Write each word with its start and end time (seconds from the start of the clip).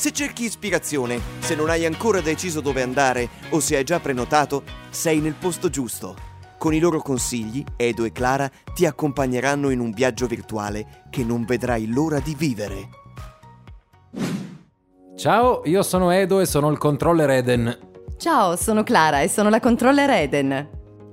Se 0.00 0.12
cerchi 0.12 0.44
ispirazione, 0.44 1.20
se 1.40 1.54
non 1.54 1.68
hai 1.68 1.84
ancora 1.84 2.22
deciso 2.22 2.62
dove 2.62 2.80
andare 2.80 3.28
o 3.50 3.60
se 3.60 3.76
hai 3.76 3.84
già 3.84 4.00
prenotato, 4.00 4.62
sei 4.88 5.20
nel 5.20 5.34
posto 5.34 5.68
giusto. 5.68 6.16
Con 6.56 6.72
i 6.72 6.78
loro 6.78 7.02
consigli, 7.02 7.62
Edo 7.76 8.06
e 8.06 8.10
Clara 8.10 8.50
ti 8.72 8.86
accompagneranno 8.86 9.68
in 9.68 9.78
un 9.78 9.90
viaggio 9.90 10.26
virtuale 10.26 11.04
che 11.10 11.22
non 11.22 11.44
vedrai 11.44 11.86
l'ora 11.86 12.18
di 12.18 12.34
vivere. 12.34 12.88
Ciao, 15.18 15.60
io 15.66 15.82
sono 15.82 16.10
Edo 16.10 16.40
e 16.40 16.46
sono 16.46 16.70
il 16.70 16.78
controller 16.78 17.28
Eden. 17.28 17.78
Ciao, 18.16 18.56
sono 18.56 18.82
Clara 18.82 19.20
e 19.20 19.28
sono 19.28 19.50
la 19.50 19.60
controller 19.60 20.08
Eden. 20.08 20.68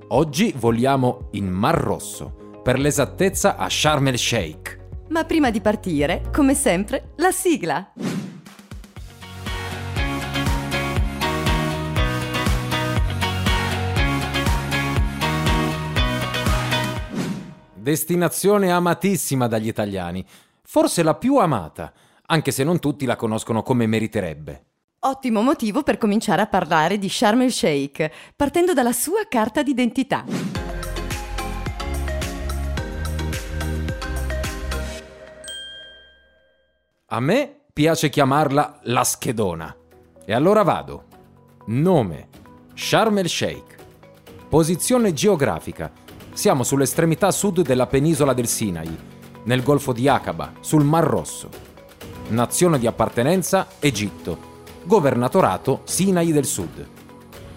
Oggi 0.08 0.54
voliamo 0.56 1.28
in 1.32 1.46
Mar 1.46 1.76
Rosso, 1.76 2.60
per 2.62 2.78
l'esattezza 2.78 3.56
a 3.58 3.68
Sharm 3.68 4.06
el 4.06 4.18
Sheikh. 4.18 4.78
Ma 5.10 5.24
prima 5.24 5.50
di 5.50 5.60
partire, 5.60 6.30
come 6.32 6.54
sempre, 6.54 7.10
la 7.16 7.32
sigla. 7.32 7.92
Destinazione 17.88 18.70
amatissima 18.70 19.46
dagli 19.46 19.68
italiani, 19.68 20.22
forse 20.62 21.02
la 21.02 21.14
più 21.14 21.38
amata, 21.38 21.90
anche 22.26 22.50
se 22.50 22.62
non 22.62 22.80
tutti 22.80 23.06
la 23.06 23.16
conoscono 23.16 23.62
come 23.62 23.86
meriterebbe. 23.86 24.64
Ottimo 24.98 25.40
motivo 25.40 25.82
per 25.82 25.96
cominciare 25.96 26.42
a 26.42 26.46
parlare 26.48 26.98
di 26.98 27.08
Sharm 27.08 27.40
el 27.40 27.50
Sheikh, 27.50 28.10
partendo 28.36 28.74
dalla 28.74 28.92
sua 28.92 29.26
carta 29.26 29.62
d'identità. 29.62 30.26
A 37.06 37.20
me 37.20 37.60
piace 37.72 38.10
chiamarla 38.10 38.80
la 38.82 39.04
schedona. 39.04 39.74
E 40.26 40.34
allora 40.34 40.62
vado. 40.62 41.04
Nome: 41.68 42.28
Sharm 42.74 43.16
el 43.16 43.30
Sheikh. 43.30 43.76
Posizione 44.46 45.14
geografica: 45.14 45.90
siamo 46.38 46.62
sull'estremità 46.62 47.32
sud 47.32 47.62
della 47.62 47.88
penisola 47.88 48.32
del 48.32 48.46
Sinai, 48.46 48.96
nel 49.42 49.64
golfo 49.64 49.92
di 49.92 50.06
Aqaba, 50.06 50.52
sul 50.60 50.84
Mar 50.84 51.02
Rosso. 51.02 51.48
Nazione 52.28 52.78
di 52.78 52.86
appartenenza: 52.86 53.66
Egitto. 53.80 54.38
Governatorato: 54.84 55.80
Sinai 55.82 56.30
del 56.30 56.44
Sud. 56.44 56.86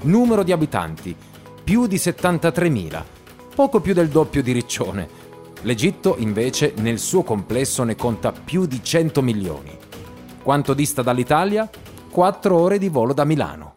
Numero 0.02 0.42
di 0.42 0.52
abitanti: 0.52 1.16
più 1.64 1.86
di 1.86 1.98
73.000, 1.98 3.04
poco 3.54 3.82
più 3.82 3.94
del 3.94 4.09
doppio 4.09 4.42
di 4.42 4.52
Riccione. 4.52 5.08
L'Egitto 5.62 6.16
invece 6.18 6.74
nel 6.78 6.98
suo 6.98 7.22
complesso 7.22 7.84
ne 7.84 7.96
conta 7.96 8.32
più 8.32 8.66
di 8.66 8.84
100 8.84 9.22
milioni. 9.22 9.78
Quanto 10.42 10.74
dista 10.74 11.04
dall'Italia? 11.04 11.70
4 12.09 12.58
ore 12.58 12.80
di 12.80 12.90
volo 12.90 13.14
da 13.14 13.26
Milano. 13.26 13.76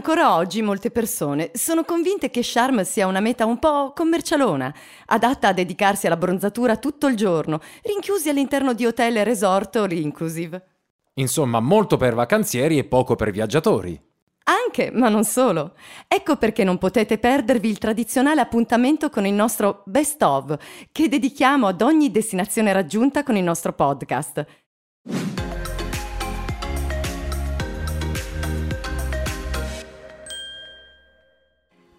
Ancora 0.00 0.34
oggi 0.34 0.62
molte 0.62 0.90
persone 0.90 1.50
sono 1.52 1.84
convinte 1.84 2.30
che 2.30 2.42
Sharm 2.42 2.84
sia 2.84 3.06
una 3.06 3.20
meta 3.20 3.44
un 3.44 3.58
po' 3.58 3.92
commercialona, 3.94 4.74
adatta 5.04 5.48
a 5.48 5.52
dedicarsi 5.52 6.06
alla 6.06 6.16
bronzatura 6.16 6.78
tutto 6.78 7.06
il 7.06 7.16
giorno, 7.16 7.60
rinchiusi 7.82 8.30
all'interno 8.30 8.72
di 8.72 8.86
hotel 8.86 9.18
e 9.18 9.24
resort 9.24 9.76
all 9.76 9.90
inclusive. 9.90 10.68
Insomma, 11.16 11.60
molto 11.60 11.98
per 11.98 12.14
vacanzieri 12.14 12.78
e 12.78 12.84
poco 12.84 13.14
per 13.14 13.30
viaggiatori. 13.30 14.00
Anche, 14.44 14.90
ma 14.90 15.10
non 15.10 15.24
solo. 15.24 15.74
Ecco 16.08 16.36
perché 16.36 16.64
non 16.64 16.78
potete 16.78 17.18
perdervi 17.18 17.68
il 17.68 17.76
tradizionale 17.76 18.40
appuntamento 18.40 19.10
con 19.10 19.26
il 19.26 19.34
nostro 19.34 19.82
Best 19.84 20.22
of, 20.22 20.56
che 20.90 21.08
dedichiamo 21.10 21.66
ad 21.66 21.82
ogni 21.82 22.10
destinazione 22.10 22.72
raggiunta 22.72 23.22
con 23.22 23.36
il 23.36 23.44
nostro 23.44 23.74
podcast. 23.74 24.46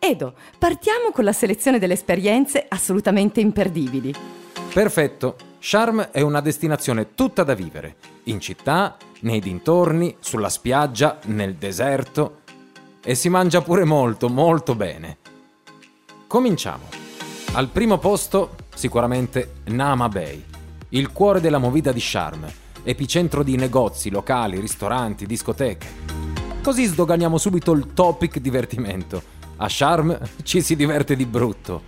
Edo, 0.03 0.34
partiamo 0.57 1.12
con 1.12 1.23
la 1.23 1.31
selezione 1.31 1.78
delle 1.78 1.94
esperienze 1.94 2.66
assolutamente 2.67 3.39
imperdibili. 3.39 4.12
Perfetto. 4.73 5.35
Sharm 5.59 6.09
è 6.09 6.22
una 6.22 6.41
destinazione 6.41 7.13
tutta 7.13 7.44
da 7.44 7.53
vivere, 7.53 7.97
in 8.23 8.40
città, 8.40 8.97
nei 9.19 9.40
dintorni, 9.40 10.16
sulla 10.19 10.50
spiaggia, 10.50 11.19
nel 11.25 11.53
deserto 11.53 12.40
e 13.03 13.13
si 13.13 13.29
mangia 13.29 13.61
pure 13.61 13.84
molto, 13.84 14.28
molto 14.28 14.73
bene. 14.73 15.17
Cominciamo. 16.25 16.85
Al 17.51 17.67
primo 17.67 18.00
posto 18.00 18.56
sicuramente 18.73 19.57
Nama 19.66 20.09
Bay, 20.09 20.44
il 20.90 21.11
cuore 21.11 21.41
della 21.41 21.59
movida 21.59 21.91
di 21.91 22.01
Sharm, 22.01 22.51
epicentro 22.81 23.44
di 23.44 23.56
negozi, 23.56 24.09
locali, 24.09 24.59
ristoranti, 24.59 25.28
discoteche. 25.28 25.88
Così 26.63 26.85
sdoganiamo 26.85 27.38
subito 27.38 27.72
il 27.73 27.94
topic 27.94 28.40
divertimento. 28.40 29.38
A 29.61 29.69
Sharm 29.69 30.17
ci 30.41 30.59
si 30.59 30.75
diverte 30.75 31.16
di 31.16 31.27
brutto. 31.27 31.83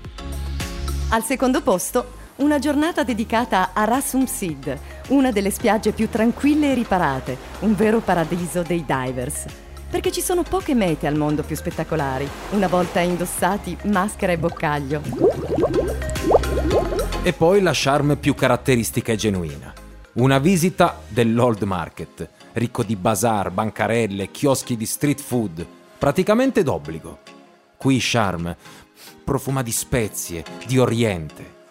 Al 1.09 1.23
secondo 1.23 1.59
posto, 1.63 2.21
una 2.35 2.59
giornata 2.59 3.03
dedicata 3.03 3.71
a 3.73 3.83
Rasum 3.85 4.25
Sid, 4.25 4.77
una 5.07 5.31
delle 5.31 5.49
spiagge 5.49 5.91
più 5.91 6.07
tranquille 6.07 6.69
e 6.69 6.73
riparate, 6.75 7.35
un 7.61 7.73
vero 7.73 7.99
paradiso 7.99 8.61
dei 8.61 8.85
divers. 8.85 9.45
Perché 9.89 10.11
ci 10.11 10.21
sono 10.21 10.43
poche 10.43 10.75
mete 10.75 11.07
al 11.07 11.15
mondo 11.15 11.41
più 11.41 11.55
spettacolari, 11.55 12.29
una 12.51 12.67
volta 12.67 12.99
indossati 12.99 13.75
maschera 13.85 14.33
e 14.33 14.37
boccaglio. 14.37 15.01
E 17.23 17.33
poi 17.33 17.59
la 17.59 17.71
charme 17.73 18.17
più 18.17 18.35
caratteristica 18.35 19.13
e 19.13 19.15
genuina. 19.15 19.73
Una 20.13 20.37
visita 20.37 21.01
dell'Old 21.07 21.63
Market, 21.63 22.29
ricco 22.53 22.83
di 22.83 22.95
bazar, 22.95 23.49
bancarelle, 23.49 24.29
chioschi 24.29 24.77
di 24.77 24.85
street 24.85 25.19
food, 25.19 25.65
praticamente 25.97 26.61
d'obbligo. 26.61 27.22
Qui 27.83 27.97
Charm 27.99 28.55
profuma 29.25 29.61
di 29.61 29.73
spezie, 29.73 30.45
di 30.65 30.79
oriente. 30.79 31.61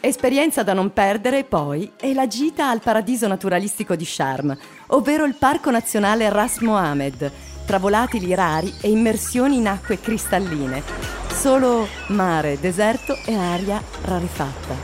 Esperienza 0.00 0.62
da 0.62 0.74
non 0.74 0.92
perdere 0.92 1.44
poi 1.44 1.92
è 1.96 2.12
la 2.12 2.26
gita 2.26 2.68
al 2.68 2.82
paradiso 2.82 3.26
naturalistico 3.26 3.96
di 3.96 4.04
Sharm, 4.04 4.54
ovvero 4.88 5.24
il 5.24 5.34
Parco 5.34 5.70
Nazionale 5.70 6.28
Ras 6.28 6.58
Mohammed, 6.58 7.32
tra 7.64 7.78
volatili 7.78 8.34
rari 8.34 8.70
e 8.82 8.90
immersioni 8.90 9.56
in 9.56 9.68
acque 9.68 9.98
cristalline. 9.98 10.82
Solo 11.30 11.88
mare, 12.08 12.60
deserto 12.60 13.16
e 13.24 13.34
aria 13.34 13.82
rarefatta. 14.02 14.74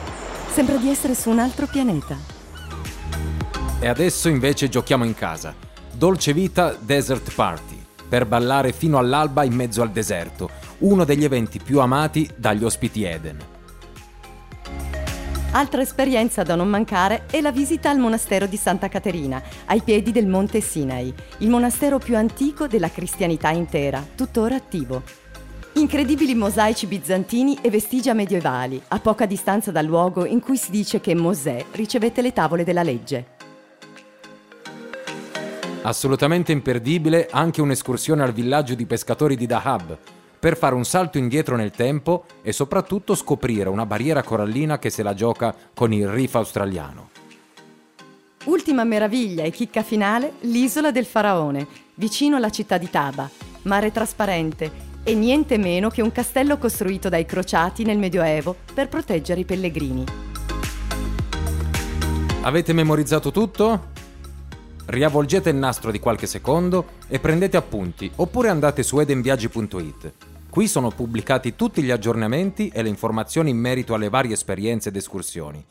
Sembra 0.51 0.77
di 0.77 0.89
essere 0.89 1.15
su 1.15 1.29
un 1.29 1.39
altro 1.39 1.67
pianeta. 1.67 2.17
E 3.79 3.87
adesso 3.87 4.31
invece 4.31 4.71
giochiamo 4.71 5.05
in 5.05 5.15
casa. 5.15 5.55
Dolce 5.93 6.33
Vita 6.33 6.75
Desert 6.81 7.35
Party, 7.35 7.78
per 8.09 8.27
ballare 8.27 8.73
fino 8.73 8.99
all'alba 8.99 9.45
in 9.45 9.55
mezzo 9.55 9.83
al 9.83 9.91
deserto, 9.91 10.51
uno 10.78 11.05
degli 11.05 11.25
eventi 11.25 11.60
più 11.60 11.81
amati 11.81 12.28
dagli 12.37 12.65
ospiti 12.65 13.05
Eden. 13.05 13.57
Altra 15.53 15.81
esperienza 15.81 16.43
da 16.43 16.55
non 16.55 16.69
mancare 16.69 17.25
è 17.31 17.41
la 17.41 17.51
visita 17.51 17.89
al 17.89 17.99
monastero 17.99 18.47
di 18.47 18.57
Santa 18.57 18.89
Caterina, 18.89 19.43
ai 19.66 19.81
piedi 19.81 20.13
del 20.13 20.27
monte 20.27 20.60
Sinai, 20.60 21.13
il 21.39 21.49
monastero 21.49 21.99
più 21.99 22.16
antico 22.16 22.66
della 22.66 22.91
cristianità 22.91 23.49
intera, 23.51 24.07
tuttora 24.15 24.57
attivo. 24.57 25.03
Incredibili 25.72 26.34
mosaici 26.34 26.87
bizantini 26.87 27.59
e 27.63 27.71
vestigia 27.71 28.13
medievali, 28.13 28.81
a 28.89 28.99
poca 28.99 29.25
distanza 29.25 29.71
dal 29.71 29.87
luogo 29.87 30.27
in 30.27 30.41
cui 30.41 30.59
si 30.59 30.71
dice 30.71 31.01
che 31.01 31.15
Mosè 31.15 31.65
ricevette 31.72 32.21
le 32.21 32.33
tavole 32.33 32.65
della 32.65 32.83
legge. 32.83 33.38
Assolutamente 35.89 36.53
imperdibile 36.53 37.29
anche 37.31 37.63
un'escursione 37.63 38.23
al 38.23 38.35
villaggio 38.35 38.75
di 38.75 38.85
pescatori 38.85 39.37
di 39.37 39.47
Dahab, 39.47 39.97
per 40.39 40.55
fare 40.55 40.75
un 40.75 40.85
salto 40.85 41.17
indietro 41.17 41.57
nel 41.57 41.71
tempo 41.71 42.27
e 42.43 42.53
soprattutto 42.53 43.15
scoprire 43.15 43.71
una 43.71 43.87
barriera 43.87 44.23
corallina 44.23 44.79
che 44.79 44.91
se 44.91 45.03
la 45.03 45.15
gioca 45.15 45.55
con 45.73 45.95
il 45.95 46.07
reef 46.07 46.35
australiano. 46.35 47.09
Ultima 48.45 48.85
meraviglia 48.85 49.45
e 49.45 49.51
chicca 49.51 49.83
finale, 49.83 50.35
l'isola 50.41 50.91
del 50.91 51.07
faraone, 51.07 51.67
vicino 51.95 52.37
alla 52.37 52.51
città 52.51 52.77
di 52.77 52.91
Taba. 52.91 53.27
Mare 53.63 53.91
trasparente, 53.91 54.71
e 55.03 55.15
niente 55.15 55.57
meno 55.57 55.89
che 55.89 56.03
un 56.03 56.13
castello 56.13 56.59
costruito 56.59 57.09
dai 57.09 57.25
crociati 57.25 57.83
nel 57.85 57.97
Medioevo 57.97 58.55
per 58.75 58.89
proteggere 58.89 59.41
i 59.41 59.47
pellegrini. 59.47 60.05
Avete 62.43 62.75
memorizzato 62.75 63.31
tutto? 63.31 63.97
Riavvolgete 64.91 65.51
il 65.51 65.57
nastro 65.57 65.91
di 65.91 66.01
qualche 66.01 66.27
secondo 66.27 66.93
e 67.09 67.19
prendete 67.19 67.59
appunti, 67.59 68.11
oppure 68.17 68.49
andate 68.49 68.83
su 68.83 68.99
edenviaggi.it. 68.99 70.13
Qui 70.49 70.67
sono 70.67 70.89
pubblicati 70.89 71.55
tutti 71.55 71.83
gli 71.83 71.91
aggiornamenti 71.91 72.71
e 72.73 72.81
le 72.81 72.89
informazioni 72.89 73.51
in 73.51 73.59
merito 73.59 73.93
alle 73.93 74.09
varie 74.09 74.33
esperienze 74.33 74.89
ed 74.89 74.97
escursioni. 74.97 75.63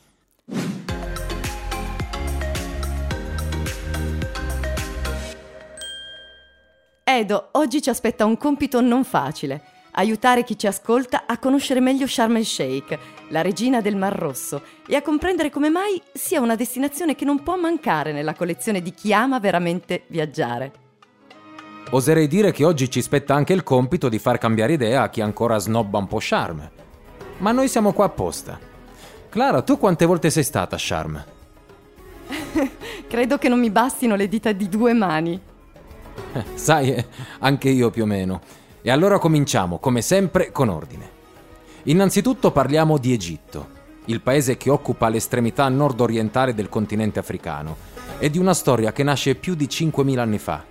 Edo, 7.02 7.48
oggi 7.52 7.82
ci 7.82 7.90
aspetta 7.90 8.24
un 8.24 8.36
compito 8.36 8.80
non 8.80 9.02
facile. 9.02 9.77
Aiutare 9.98 10.44
chi 10.44 10.56
ci 10.56 10.68
ascolta 10.68 11.24
a 11.26 11.38
conoscere 11.38 11.80
meglio 11.80 12.06
Sharm 12.06 12.36
el 12.36 12.44
Sheikh, 12.44 12.96
la 13.30 13.42
regina 13.42 13.80
del 13.80 13.96
Mar 13.96 14.12
Rosso, 14.12 14.62
e 14.86 14.94
a 14.94 15.02
comprendere 15.02 15.50
come 15.50 15.70
mai 15.70 16.00
sia 16.12 16.40
una 16.40 16.54
destinazione 16.54 17.16
che 17.16 17.24
non 17.24 17.42
può 17.42 17.56
mancare 17.56 18.12
nella 18.12 18.32
collezione 18.32 18.80
di 18.80 18.94
chi 18.94 19.12
ama 19.12 19.40
veramente 19.40 20.04
viaggiare. 20.06 20.72
Oserei 21.90 22.28
dire 22.28 22.52
che 22.52 22.64
oggi 22.64 22.88
ci 22.88 23.02
spetta 23.02 23.34
anche 23.34 23.52
il 23.52 23.64
compito 23.64 24.08
di 24.08 24.20
far 24.20 24.38
cambiare 24.38 24.74
idea 24.74 25.02
a 25.02 25.08
chi 25.08 25.20
ancora 25.20 25.58
snobba 25.58 25.98
un 25.98 26.06
po' 26.06 26.20
Sharm. 26.20 26.70
Ma 27.38 27.50
noi 27.50 27.66
siamo 27.66 27.92
qua 27.92 28.04
apposta. 28.04 28.56
Clara, 29.28 29.62
tu 29.62 29.78
quante 29.78 30.06
volte 30.06 30.30
sei 30.30 30.44
stata 30.44 30.76
a 30.76 30.78
Sharm? 30.78 31.24
Credo 33.08 33.36
che 33.36 33.48
non 33.48 33.58
mi 33.58 33.70
bastino 33.70 34.14
le 34.14 34.28
dita 34.28 34.52
di 34.52 34.68
due 34.68 34.92
mani. 34.92 35.40
Sai, 36.54 36.94
eh, 36.94 37.06
anche 37.40 37.68
io 37.68 37.90
più 37.90 38.04
o 38.04 38.06
meno. 38.06 38.57
E 38.88 38.90
allora 38.90 39.18
cominciamo, 39.18 39.78
come 39.78 40.00
sempre, 40.00 40.50
con 40.50 40.70
ordine. 40.70 41.10
Innanzitutto 41.82 42.52
parliamo 42.52 42.96
di 42.96 43.12
Egitto, 43.12 43.68
il 44.06 44.22
paese 44.22 44.56
che 44.56 44.70
occupa 44.70 45.10
l'estremità 45.10 45.68
nord-orientale 45.68 46.54
del 46.54 46.70
continente 46.70 47.18
africano 47.18 47.76
e 48.18 48.30
di 48.30 48.38
una 48.38 48.54
storia 48.54 48.90
che 48.92 49.02
nasce 49.02 49.34
più 49.34 49.54
di 49.54 49.66
5.000 49.66 50.16
anni 50.16 50.38
fa. 50.38 50.64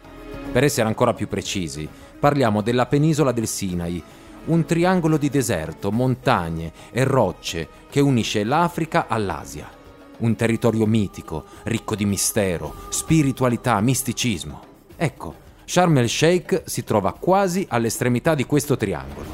Per 0.52 0.64
essere 0.64 0.88
ancora 0.88 1.14
più 1.14 1.28
precisi, 1.28 1.88
parliamo 2.19 2.64
della 2.64 2.88
penisola 2.88 3.31
del 3.31 3.46
Sinai, 3.46 4.02
un 4.46 4.66
triangolo 4.66 5.18
di 5.18 5.30
deserto, 5.30 5.92
montagne 5.92 6.72
e 6.90 7.04
rocce 7.04 7.68
che 7.88 8.00
unisce 8.00 8.44
l'Africa 8.44 9.06
all'Asia. 9.08 9.70
Un 10.18 10.36
territorio 10.36 10.88
mitico, 10.88 11.44
ricco 11.66 11.94
di 11.94 12.06
mistero, 12.06 12.74
spiritualità, 12.90 13.80
misticismo. 13.80 14.62
Ecco, 14.96 15.46
Sharm 15.69 15.98
el 15.98 16.08
Sheikh 16.08 16.62
si 16.64 16.86
trova 16.86 17.12
quasi 17.12 17.66
all'estremità 17.68 18.36
di 18.36 18.46
questo 18.46 18.78
triangolo. 18.78 19.25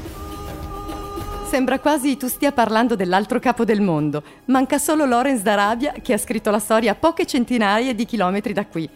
Sembra 1.46 1.78
quasi 1.78 2.16
tu 2.16 2.26
stia 2.26 2.50
parlando 2.50 2.96
dell'altro 2.96 3.38
capo 3.38 3.64
del 3.64 3.80
mondo. 3.80 4.24
Manca 4.46 4.78
solo 4.78 5.06
Lawrence 5.06 5.44
d'Arabia 5.44 5.94
che 6.02 6.12
ha 6.12 6.18
scritto 6.18 6.50
la 6.50 6.58
storia 6.58 6.90
a 6.90 6.94
poche 6.96 7.24
centinaia 7.24 7.94
di 7.94 8.04
chilometri 8.04 8.52
da 8.52 8.66
qui. 8.66 8.90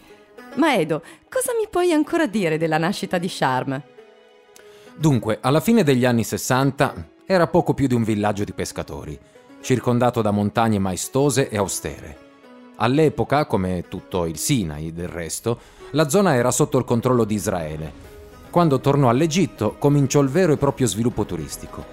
Ma 0.55 0.75
Edo, 0.75 1.01
cosa 1.29 1.53
mi 1.57 1.65
puoi 1.69 1.93
ancora 1.93 2.27
dire 2.27 2.57
della 2.57 2.77
nascita 2.77 3.17
di 3.17 3.29
Sharm? 3.29 3.81
Dunque, 4.97 5.37
alla 5.39 5.61
fine 5.61 5.83
degli 5.83 6.03
anni 6.03 6.25
60 6.25 6.93
era 7.25 7.47
poco 7.47 7.73
più 7.73 7.87
di 7.87 7.93
un 7.93 8.03
villaggio 8.03 8.43
di 8.43 8.51
pescatori, 8.51 9.17
circondato 9.61 10.21
da 10.21 10.31
montagne 10.31 10.77
maestose 10.77 11.47
e 11.47 11.55
austere. 11.55 12.28
All'epoca, 12.81 13.45
come 13.45 13.83
tutto 13.89 14.25
il 14.25 14.37
Sinai 14.37 14.93
del 14.93 15.09
resto, 15.09 15.59
la 15.91 16.07
zona 16.07 16.35
era 16.35 16.49
sotto 16.49 16.77
il 16.77 16.85
controllo 16.85 17.25
di 17.25 17.35
Israele. 17.35 17.91
Quando 18.49 18.79
tornò 18.79 19.09
all'Egitto 19.09 19.75
cominciò 19.77 20.21
il 20.21 20.29
vero 20.29 20.53
e 20.53 20.57
proprio 20.57 20.87
sviluppo 20.87 21.25
turistico. 21.25 21.83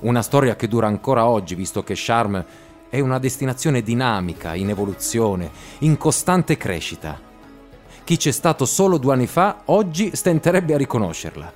Una 0.00 0.22
storia 0.22 0.54
che 0.54 0.68
dura 0.68 0.86
ancora 0.86 1.26
oggi, 1.26 1.56
visto 1.56 1.82
che 1.82 1.96
Sharm 1.96 2.44
è 2.88 3.00
una 3.00 3.18
destinazione 3.18 3.82
dinamica, 3.82 4.54
in 4.54 4.68
evoluzione, 4.68 5.50
in 5.80 5.96
costante 5.96 6.56
crescita. 6.56 7.20
Chi 8.04 8.16
c'è 8.16 8.30
stato 8.30 8.66
solo 8.66 8.98
due 8.98 9.14
anni 9.14 9.26
fa, 9.26 9.62
oggi 9.64 10.14
stenterebbe 10.14 10.74
a 10.74 10.78
riconoscerla. 10.78 11.52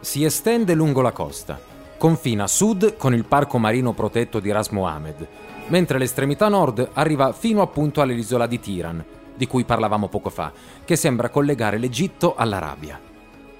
Si 0.00 0.24
estende 0.24 0.74
lungo 0.74 1.00
la 1.00 1.12
costa, 1.12 1.60
confina 1.96 2.44
a 2.44 2.48
sud 2.48 2.96
con 2.96 3.14
il 3.14 3.24
parco 3.24 3.58
marino 3.58 3.92
protetto 3.92 4.40
di 4.40 4.50
Ras 4.50 4.70
Mohammed, 4.70 5.28
mentre 5.70 5.98
l'estremità 5.98 6.48
nord 6.48 6.90
arriva 6.92 7.32
fino 7.32 7.62
appunto 7.62 8.00
all'isola 8.00 8.46
di 8.46 8.60
Tiran, 8.60 9.04
di 9.34 9.46
cui 9.46 9.64
parlavamo 9.64 10.08
poco 10.08 10.28
fa, 10.30 10.52
che 10.84 10.96
sembra 10.96 11.30
collegare 11.30 11.78
l'Egitto 11.78 12.34
all'Arabia. 12.36 13.00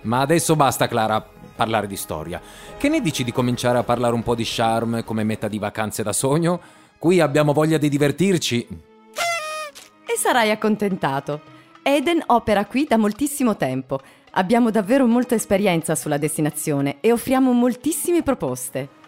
Ma 0.02 0.20
adesso 0.20 0.56
basta, 0.56 0.86
Clara, 0.88 1.24
parlare 1.54 1.86
di 1.86 1.96
storia. 1.96 2.40
Che 2.76 2.88
ne 2.88 3.00
dici 3.00 3.24
di 3.24 3.32
cominciare 3.32 3.78
a 3.78 3.82
parlare 3.82 4.14
un 4.14 4.22
po' 4.22 4.34
di 4.34 4.44
charme 4.46 5.04
come 5.04 5.24
meta 5.24 5.48
di 5.48 5.58
vacanze 5.58 6.02
da 6.02 6.12
sogno? 6.12 6.60
Qui 6.98 7.20
abbiamo 7.20 7.52
voglia 7.52 7.78
di 7.78 7.88
divertirci. 7.88 8.66
E 10.04 10.16
sarai 10.16 10.50
accontentato. 10.50 11.40
Eden 11.82 12.22
opera 12.26 12.66
qui 12.66 12.84
da 12.84 12.96
moltissimo 12.96 13.56
tempo. 13.56 14.00
Abbiamo 14.32 14.70
davvero 14.70 15.06
molta 15.06 15.34
esperienza 15.34 15.94
sulla 15.94 16.18
destinazione 16.18 16.98
e 17.00 17.12
offriamo 17.12 17.52
moltissime 17.52 18.22
proposte. 18.22 18.99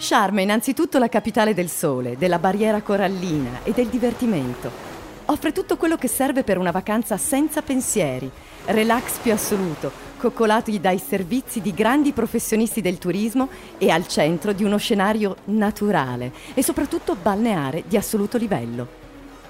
Sharm 0.00 0.38
è 0.38 0.42
innanzitutto 0.42 0.98
la 0.98 1.08
capitale 1.08 1.52
del 1.52 1.68
sole, 1.68 2.16
della 2.16 2.38
barriera 2.38 2.80
corallina 2.80 3.60
e 3.64 3.72
del 3.72 3.88
divertimento 3.88 4.90
offre 5.30 5.52
tutto 5.52 5.76
quello 5.76 5.96
che 5.96 6.08
serve 6.08 6.42
per 6.42 6.58
una 6.58 6.72
vacanza 6.72 7.16
senza 7.16 7.62
pensieri, 7.62 8.28
relax 8.66 9.18
più 9.18 9.32
assoluto, 9.32 9.92
coccolati 10.18 10.80
dai 10.80 10.98
servizi 10.98 11.60
di 11.60 11.72
grandi 11.72 12.12
professionisti 12.12 12.80
del 12.80 12.98
turismo 12.98 13.48
e 13.78 13.90
al 13.90 14.08
centro 14.08 14.52
di 14.52 14.64
uno 14.64 14.76
scenario 14.76 15.36
naturale 15.44 16.32
e 16.54 16.62
soprattutto 16.62 17.14
balneare 17.14 17.84
di 17.86 17.96
assoluto 17.96 18.36
livello. 18.38 18.88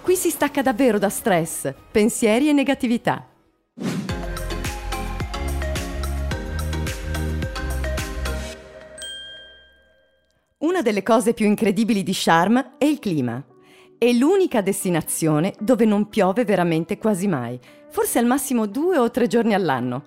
Qui 0.02 0.14
si 0.16 0.30
stacca 0.30 0.60
davvero 0.60 0.98
da 0.98 1.08
stress, 1.08 1.72
pensieri 1.90 2.48
e 2.48 2.52
negatività. 2.52 3.29
Una 10.80 10.88
delle 10.88 11.04
cose 11.04 11.34
più 11.34 11.44
incredibili 11.44 12.02
di 12.02 12.14
Sharm 12.14 12.76
è 12.78 12.86
il 12.86 13.00
clima. 13.00 13.44
È 13.98 14.10
l'unica 14.12 14.62
destinazione 14.62 15.52
dove 15.60 15.84
non 15.84 16.08
piove 16.08 16.46
veramente 16.46 16.96
quasi 16.96 17.28
mai, 17.28 17.60
forse 17.90 18.18
al 18.18 18.24
massimo 18.24 18.64
due 18.64 18.96
o 18.96 19.10
tre 19.10 19.26
giorni 19.26 19.52
all'anno. 19.52 20.02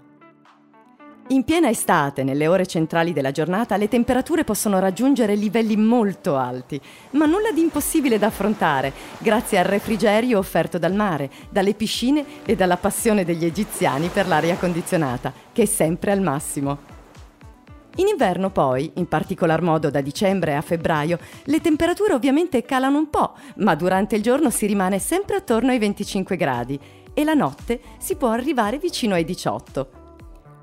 In 1.28 1.44
piena 1.44 1.70
estate, 1.70 2.24
nelle 2.24 2.48
ore 2.48 2.66
centrali 2.66 3.14
della 3.14 3.30
giornata, 3.30 3.78
le 3.78 3.88
temperature 3.88 4.44
possono 4.44 4.80
raggiungere 4.80 5.36
livelli 5.36 5.78
molto 5.78 6.38
alti, 6.38 6.82
ma 7.12 7.28
nulla 7.28 7.52
di 7.52 7.62
impossibile 7.62 8.18
da 8.18 8.26
affrontare, 8.26 8.94
grazie 9.20 9.60
al 9.60 9.66
refrigerio 9.66 10.40
offerto 10.40 10.80
dal 10.80 10.96
mare, 10.96 11.30
dalle 11.52 11.76
piscine 11.76 12.26
e 12.46 12.56
dalla 12.56 12.78
passione 12.78 13.24
degli 13.24 13.46
egiziani 13.46 14.08
per 14.08 14.28
l'aria 14.28 14.56
condizionata, 14.56 15.32
che 15.54 15.62
è 15.62 15.66
sempre 15.66 16.12
al 16.12 16.22
massimo. 16.22 16.93
In 17.98 18.08
inverno 18.08 18.50
poi, 18.50 18.92
in 18.96 19.08
particolar 19.08 19.62
modo 19.62 19.92
da 19.92 20.02
dicembre 20.02 20.56
a 20.56 20.62
febbraio, 20.62 21.20
le 21.44 21.62
temperature 21.62 22.14
ovviamente 22.14 22.64
calano 22.64 22.98
un 22.98 23.10
po', 23.10 23.36
ma 23.58 23.76
durante 23.76 24.16
il 24.16 24.24
giorno 24.24 24.50
si 24.50 24.66
rimane 24.66 24.98
sempre 24.98 25.36
attorno 25.36 25.70
ai 25.70 25.78
25 25.78 26.36
gradi 26.36 26.80
e 27.14 27.24
la 27.24 27.36
notte 27.36 27.80
si 28.00 28.16
può 28.16 28.30
arrivare 28.30 28.80
vicino 28.80 29.14
ai 29.14 29.24
18. 29.24 30.02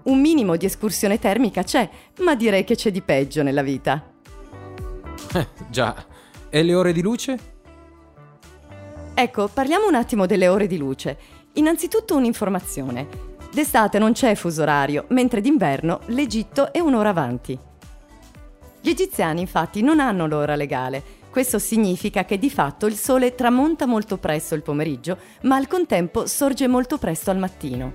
Un 0.03 0.21
minimo 0.21 0.57
di 0.57 0.67
escursione 0.67 1.21
termica 1.21 1.63
c'è, 1.63 1.89
ma 2.21 2.35
direi 2.35 2.65
che 2.65 2.75
c'è 2.75 2.91
di 2.91 3.03
peggio 3.03 3.45
nella 3.45 3.63
vita. 3.63 4.13
Eh, 5.33 5.47
già. 5.69 5.95
E 6.49 6.63
le 6.65 6.75
ore 6.75 6.93
di 6.93 7.03
luce? 7.03 7.39
Ecco, 9.15 9.49
parliamo 9.49 9.87
un 9.87 9.95
attimo 9.95 10.27
delle 10.27 10.49
ore 10.49 10.67
di 10.67 10.79
luce. 10.79 11.19
Innanzitutto 11.53 12.17
un'informazione. 12.17 13.30
D'estate 13.52 13.99
non 13.99 14.12
c'è 14.12 14.37
fuso 14.37 14.62
orario, 14.62 15.07
mentre 15.09 15.40
d'inverno 15.40 16.02
l'Egitto 16.07 16.73
è 16.73 16.78
un'ora 16.78 17.09
avanti. 17.09 17.59
Gli 18.80 18.88
egiziani 18.88 19.40
infatti 19.40 19.83
non 19.83 19.99
hanno 19.99 20.28
l'ora 20.28 20.54
legale. 20.54 21.19
Questo 21.30 21.59
significa 21.59 22.25
che 22.25 22.38
di 22.38 22.49
fatto 22.49 22.87
il 22.87 22.95
sole 22.95 23.35
tramonta 23.35 23.87
molto 23.87 24.19
presto 24.19 24.54
il 24.54 24.62
pomeriggio, 24.62 25.19
ma 25.42 25.57
al 25.57 25.66
contempo 25.66 26.26
sorge 26.26 26.69
molto 26.69 26.97
presto 26.97 27.30
al 27.30 27.38
mattino. 27.38 27.92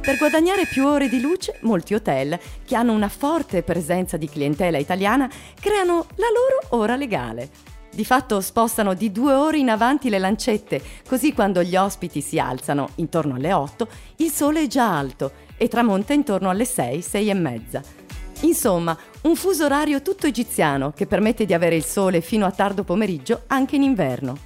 Per 0.00 0.16
guadagnare 0.16 0.66
più 0.66 0.86
ore 0.86 1.08
di 1.08 1.20
luce, 1.20 1.58
molti 1.62 1.92
hotel, 1.92 2.38
che 2.64 2.76
hanno 2.76 2.92
una 2.92 3.08
forte 3.08 3.62
presenza 3.62 4.16
di 4.16 4.28
clientela 4.28 4.78
italiana, 4.78 5.28
creano 5.60 6.06
la 6.14 6.26
loro 6.32 6.80
ora 6.80 6.96
legale. 6.96 7.74
Di 7.96 8.04
fatto 8.04 8.42
spostano 8.42 8.92
di 8.92 9.10
due 9.10 9.32
ore 9.32 9.56
in 9.56 9.70
avanti 9.70 10.10
le 10.10 10.18
lancette, 10.18 10.82
così 11.08 11.32
quando 11.32 11.62
gli 11.62 11.76
ospiti 11.76 12.20
si 12.20 12.38
alzano 12.38 12.90
intorno 12.96 13.36
alle 13.36 13.54
8, 13.54 13.88
il 14.16 14.30
sole 14.30 14.64
è 14.64 14.66
già 14.66 14.94
alto 14.94 15.32
e 15.56 15.66
tramonta 15.66 16.12
intorno 16.12 16.50
alle 16.50 16.66
6, 16.66 17.00
6 17.00 17.30
e 17.30 17.32
mezza. 17.32 17.82
Insomma, 18.40 18.94
un 19.22 19.34
fuso 19.34 19.64
orario 19.64 20.02
tutto 20.02 20.26
egiziano 20.26 20.92
che 20.92 21.06
permette 21.06 21.46
di 21.46 21.54
avere 21.54 21.74
il 21.74 21.86
sole 21.86 22.20
fino 22.20 22.44
a 22.44 22.50
tardo 22.50 22.84
pomeriggio 22.84 23.44
anche 23.46 23.76
in 23.76 23.82
inverno. 23.82 24.36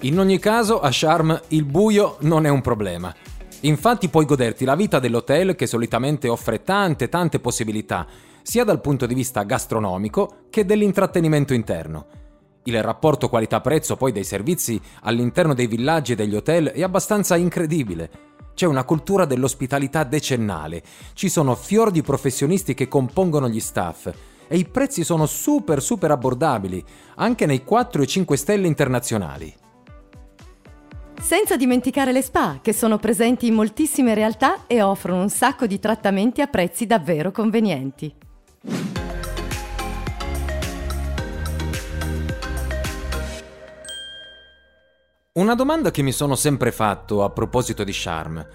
In 0.00 0.18
ogni 0.18 0.38
caso, 0.38 0.82
a 0.82 0.92
Sharm 0.92 1.40
il 1.48 1.64
buio 1.64 2.18
non 2.20 2.44
è 2.44 2.50
un 2.50 2.60
problema. 2.60 3.14
Infatti 3.60 4.10
puoi 4.10 4.26
goderti 4.26 4.66
la 4.66 4.76
vita 4.76 4.98
dell'hotel 4.98 5.54
che 5.56 5.66
solitamente 5.66 6.28
offre 6.28 6.62
tante 6.62 7.08
tante 7.08 7.40
possibilità, 7.40 8.06
sia 8.44 8.62
dal 8.62 8.82
punto 8.82 9.06
di 9.06 9.14
vista 9.14 9.42
gastronomico 9.42 10.44
che 10.50 10.66
dell'intrattenimento 10.66 11.54
interno. 11.54 12.06
Il 12.64 12.82
rapporto 12.82 13.30
qualità-prezzo 13.30 13.96
poi 13.96 14.12
dei 14.12 14.22
servizi 14.22 14.78
all'interno 15.00 15.54
dei 15.54 15.66
villaggi 15.66 16.12
e 16.12 16.14
degli 16.14 16.36
hotel 16.36 16.68
è 16.68 16.82
abbastanza 16.82 17.36
incredibile. 17.36 18.10
C'è 18.54 18.66
una 18.66 18.84
cultura 18.84 19.24
dell'ospitalità 19.24 20.04
decennale, 20.04 20.82
ci 21.14 21.30
sono 21.30 21.54
fior 21.54 21.90
di 21.90 22.02
professionisti 22.02 22.74
che 22.74 22.86
compongono 22.86 23.48
gli 23.48 23.60
staff 23.60 24.12
e 24.46 24.56
i 24.58 24.66
prezzi 24.66 25.04
sono 25.04 25.24
super 25.24 25.82
super 25.82 26.10
abbordabili, 26.10 26.84
anche 27.16 27.46
nei 27.46 27.64
4 27.64 28.02
e 28.02 28.06
5 28.06 28.36
stelle 28.36 28.66
internazionali. 28.66 29.52
Senza 31.20 31.56
dimenticare 31.56 32.12
le 32.12 32.20
spa, 32.20 32.58
che 32.60 32.74
sono 32.74 32.98
presenti 32.98 33.46
in 33.46 33.54
moltissime 33.54 34.12
realtà 34.12 34.66
e 34.66 34.82
offrono 34.82 35.22
un 35.22 35.30
sacco 35.30 35.66
di 35.66 35.78
trattamenti 35.78 36.42
a 36.42 36.46
prezzi 36.46 36.86
davvero 36.86 37.30
convenienti. 37.30 38.14
Una 45.34 45.56
domanda 45.56 45.90
che 45.90 46.02
mi 46.02 46.12
sono 46.12 46.36
sempre 46.36 46.70
fatto 46.70 47.24
a 47.24 47.30
proposito 47.30 47.82
di 47.82 47.90
Charm. 47.92 48.46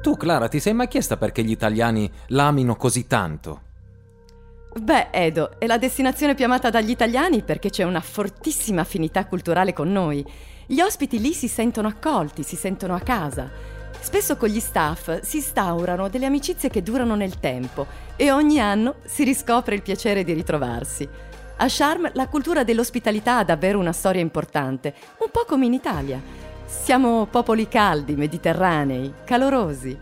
Tu, 0.00 0.16
Clara, 0.16 0.46
ti 0.46 0.60
sei 0.60 0.72
mai 0.72 0.86
chiesta 0.86 1.16
perché 1.16 1.42
gli 1.42 1.50
italiani 1.50 2.08
l'amino 2.28 2.76
così 2.76 3.08
tanto? 3.08 3.62
Beh, 4.80 5.08
Edo, 5.10 5.58
è 5.58 5.66
la 5.66 5.78
destinazione 5.78 6.34
più 6.34 6.44
amata 6.44 6.70
dagli 6.70 6.90
italiani 6.90 7.42
perché 7.42 7.70
c'è 7.70 7.82
una 7.82 8.00
fortissima 8.00 8.82
affinità 8.82 9.26
culturale 9.26 9.72
con 9.72 9.90
noi. 9.90 10.24
Gli 10.66 10.80
ospiti 10.80 11.20
lì 11.20 11.32
si 11.32 11.48
sentono 11.48 11.88
accolti, 11.88 12.42
si 12.42 12.56
sentono 12.56 12.94
a 12.94 13.00
casa. 13.00 13.50
Spesso 14.02 14.36
con 14.36 14.48
gli 14.48 14.58
staff 14.58 15.20
si 15.20 15.36
instaurano 15.36 16.08
delle 16.08 16.26
amicizie 16.26 16.68
che 16.68 16.82
durano 16.82 17.14
nel 17.14 17.38
tempo 17.38 17.86
e 18.16 18.32
ogni 18.32 18.58
anno 18.58 18.96
si 19.04 19.22
riscopre 19.22 19.76
il 19.76 19.82
piacere 19.82 20.24
di 20.24 20.32
ritrovarsi. 20.32 21.08
A 21.56 21.66
Charm 21.68 22.10
la 22.14 22.26
cultura 22.26 22.64
dell'ospitalità 22.64 23.38
ha 23.38 23.44
davvero 23.44 23.78
una 23.78 23.92
storia 23.92 24.20
importante, 24.20 24.92
un 25.18 25.30
po' 25.30 25.44
come 25.46 25.66
in 25.66 25.72
Italia. 25.72 26.20
Siamo 26.66 27.26
popoli 27.26 27.68
caldi, 27.68 28.16
mediterranei, 28.16 29.14
calorosi. 29.22 29.96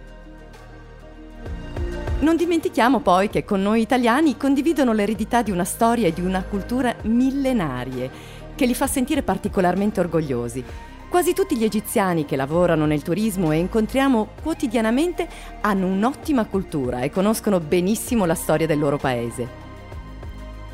Non 2.20 2.36
dimentichiamo 2.36 3.00
poi 3.00 3.28
che 3.28 3.44
con 3.44 3.60
noi 3.60 3.82
italiani 3.82 4.38
condividono 4.38 4.94
l'eredità 4.94 5.42
di 5.42 5.50
una 5.50 5.64
storia 5.64 6.08
e 6.08 6.12
di 6.14 6.22
una 6.22 6.42
cultura 6.42 6.94
millenarie, 7.02 8.10
che 8.54 8.64
li 8.64 8.74
fa 8.74 8.86
sentire 8.86 9.22
particolarmente 9.22 10.00
orgogliosi. 10.00 10.64
Quasi 11.10 11.34
tutti 11.34 11.56
gli 11.56 11.64
egiziani 11.64 12.24
che 12.24 12.36
lavorano 12.36 12.86
nel 12.86 13.02
turismo 13.02 13.50
e 13.50 13.56
incontriamo 13.56 14.28
quotidianamente 14.40 15.28
hanno 15.60 15.88
un'ottima 15.88 16.44
cultura 16.44 17.00
e 17.00 17.10
conoscono 17.10 17.58
benissimo 17.58 18.26
la 18.26 18.36
storia 18.36 18.68
del 18.68 18.78
loro 18.78 18.96
paese. 18.96 19.48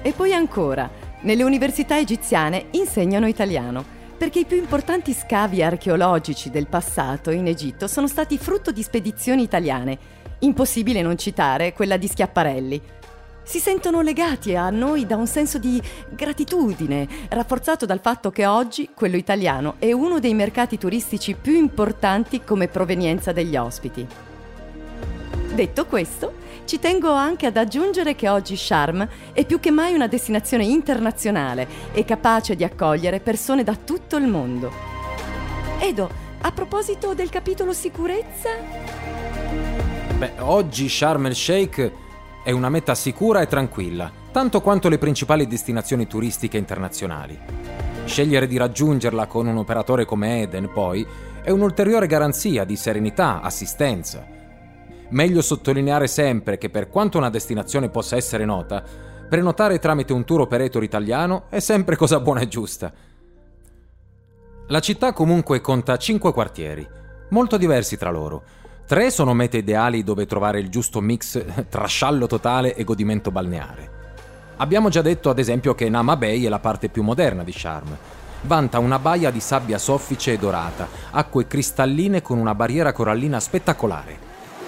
E 0.03 0.13
poi 0.13 0.35
ancora, 0.35 0.91
nelle 1.23 1.43
università 1.43 1.97
egiziane 1.99 2.67
insegnano 2.73 3.27
italiano, 3.27 3.83
perché 4.15 4.41
i 4.41 4.45
più 4.45 4.59
importanti 4.59 5.15
scavi 5.15 5.63
archeologici 5.63 6.51
del 6.51 6.67
passato 6.67 7.31
in 7.31 7.47
Egitto 7.47 7.89
sono 7.89 8.07
stati 8.07 8.37
frutto 8.37 8.73
di 8.73 8.83
spedizioni 8.83 9.43
italiane 9.43 10.25
Impossibile 10.41 11.01
non 11.01 11.17
citare 11.17 11.73
quella 11.73 11.97
di 11.97 12.09
Schiaparelli. 12.09 12.81
Si 13.49 13.61
sentono 13.61 14.01
legati 14.01 14.57
a 14.57 14.71
noi 14.71 15.07
da 15.07 15.15
un 15.15 15.29
senso 15.29 15.59
di 15.59 15.81
gratitudine, 16.11 17.07
rafforzato 17.29 17.87
dal 17.87 18.01
fatto 18.01 18.33
che 18.33 18.45
oggi 18.45 18.91
quello 18.93 19.15
italiano 19.17 19.77
è 19.79 19.93
uno 19.93 20.19
dei 20.19 20.35
mercati 20.35 20.77
turistici 20.77 21.37
più 21.41 21.55
importanti 21.55 22.43
come 22.43 22.67
provenienza 22.67 23.31
degli 23.31 23.57
ospiti. 23.57 24.05
Detto 25.55 25.87
questo, 25.87 26.33
ci 26.65 26.81
tengo 26.81 27.13
anche 27.13 27.47
ad 27.47 27.57
aggiungere 27.57 28.17
che 28.17 28.29
oggi 28.29 28.57
Charm 28.59 29.07
è 29.33 29.47
più 29.47 29.61
che 29.61 29.71
mai 29.71 29.95
una 29.95 30.09
destinazione 30.09 30.65
internazionale 30.65 31.69
e 31.93 32.05
capace 32.05 32.57
di 32.57 32.65
accogliere 32.65 33.21
persone 33.21 33.63
da 33.63 33.77
tutto 33.77 34.17
il 34.17 34.27
mondo. 34.27 34.73
Edo, 35.79 36.11
a 36.41 36.51
proposito 36.51 37.15
del 37.15 37.29
capitolo 37.29 37.73
sicurezza... 37.73 38.51
Beh, 40.19 40.33
oggi 40.41 40.89
Sharm 40.89 41.27
el 41.27 41.37
Sheikh 41.37 41.93
è 42.47 42.53
una 42.53 42.69
meta 42.69 42.95
sicura 42.95 43.41
e 43.41 43.49
tranquilla, 43.49 44.09
tanto 44.31 44.61
quanto 44.61 44.89
le 44.89 44.99
principali 44.99 45.49
destinazioni 45.49 46.07
turistiche 46.07 46.57
internazionali. 46.57 47.37
Scegliere 48.05 48.47
di 48.47 48.57
raggiungerla 48.57 49.27
con 49.27 49.49
un 49.49 49.57
operatore 49.57 50.05
come 50.05 50.43
Eden, 50.43 50.71
poi, 50.73 51.05
è 51.43 51.51
un'ulteriore 51.51 52.07
garanzia 52.07 52.63
di 52.63 52.77
serenità, 52.77 53.41
assistenza. 53.41 54.25
Meglio 55.09 55.43
sottolineare 55.43 56.07
sempre 56.07 56.57
che 56.57 56.71
per 56.71 56.89
quanto 56.89 57.19
una 57.19 57.31
destinazione 57.31 57.89
possa 57.89 58.15
essere 58.15 58.45
nota, 58.45 58.81
prenotare 59.29 59.81
tramite 59.81 60.13
un 60.13 60.25
tour 60.25 60.43
operator 60.43 60.85
italiano 60.85 61.47
è 61.49 61.59
sempre 61.59 61.97
cosa 61.97 62.21
buona 62.21 62.43
e 62.43 62.47
giusta. 62.47 62.93
La 64.69 64.79
città 64.79 65.13
comunque 65.13 65.61
conta 65.61 65.97
5 65.97 66.33
quartieri, 66.33 66.89
molto 67.31 67.57
diversi 67.57 67.97
tra 67.97 68.11
loro, 68.11 68.45
Tre 68.87 69.11
sono 69.11 69.35
mete 69.35 69.57
ideali 69.57 70.05
dove 70.05 70.27
trovare 70.27 70.61
il 70.61 70.69
giusto 70.69 71.01
mix 71.01 71.45
tra 71.69 71.87
sciallo 71.87 72.29
totale 72.29 72.77
e 72.77 72.85
godimento 72.85 73.33
balneare. 73.33 73.91
Abbiamo 74.59 74.91
già 74.91 75.03
detto 75.03 75.29
ad 75.29 75.41
esempio 75.41 75.75
che 75.75 75.89
Nama 75.89 76.17
Bay 76.17 76.45
è 76.45 76.49
la 76.49 76.61
parte 76.61 76.89
più 76.89 77.03
moderna 77.03 77.43
di 77.43 77.53
Charm. 77.53 77.97
Vanta 78.43 78.79
una 78.79 79.01
baia 79.01 79.33
di 79.33 79.41
sabbia 79.41 79.79
soffice 79.79 80.35
e 80.35 80.39
dorata, 80.39 80.87
acque 81.11 81.49
cristalline 81.49 82.23
con 82.23 82.39
una 82.39 82.55
barriera 82.55 82.93
corallina 82.93 83.41
spettacolare. 83.41 84.19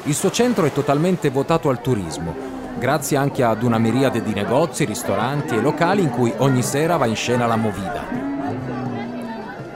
Il 0.04 0.14
suo 0.16 0.32
centro 0.32 0.64
è 0.66 0.72
totalmente 0.72 1.30
votato 1.30 1.68
al 1.68 1.80
turismo, 1.80 2.34
grazie 2.76 3.16
anche 3.16 3.44
ad 3.44 3.62
una 3.62 3.78
miriade 3.78 4.20
di 4.20 4.34
negozi, 4.34 4.84
ristoranti 4.84 5.54
e 5.54 5.60
locali 5.60 6.02
in 6.02 6.10
cui 6.10 6.34
ogni 6.38 6.64
sera 6.64 6.96
va 6.96 7.06
in 7.06 7.14
scena 7.14 7.46
la 7.46 7.56
movida. 7.56 8.04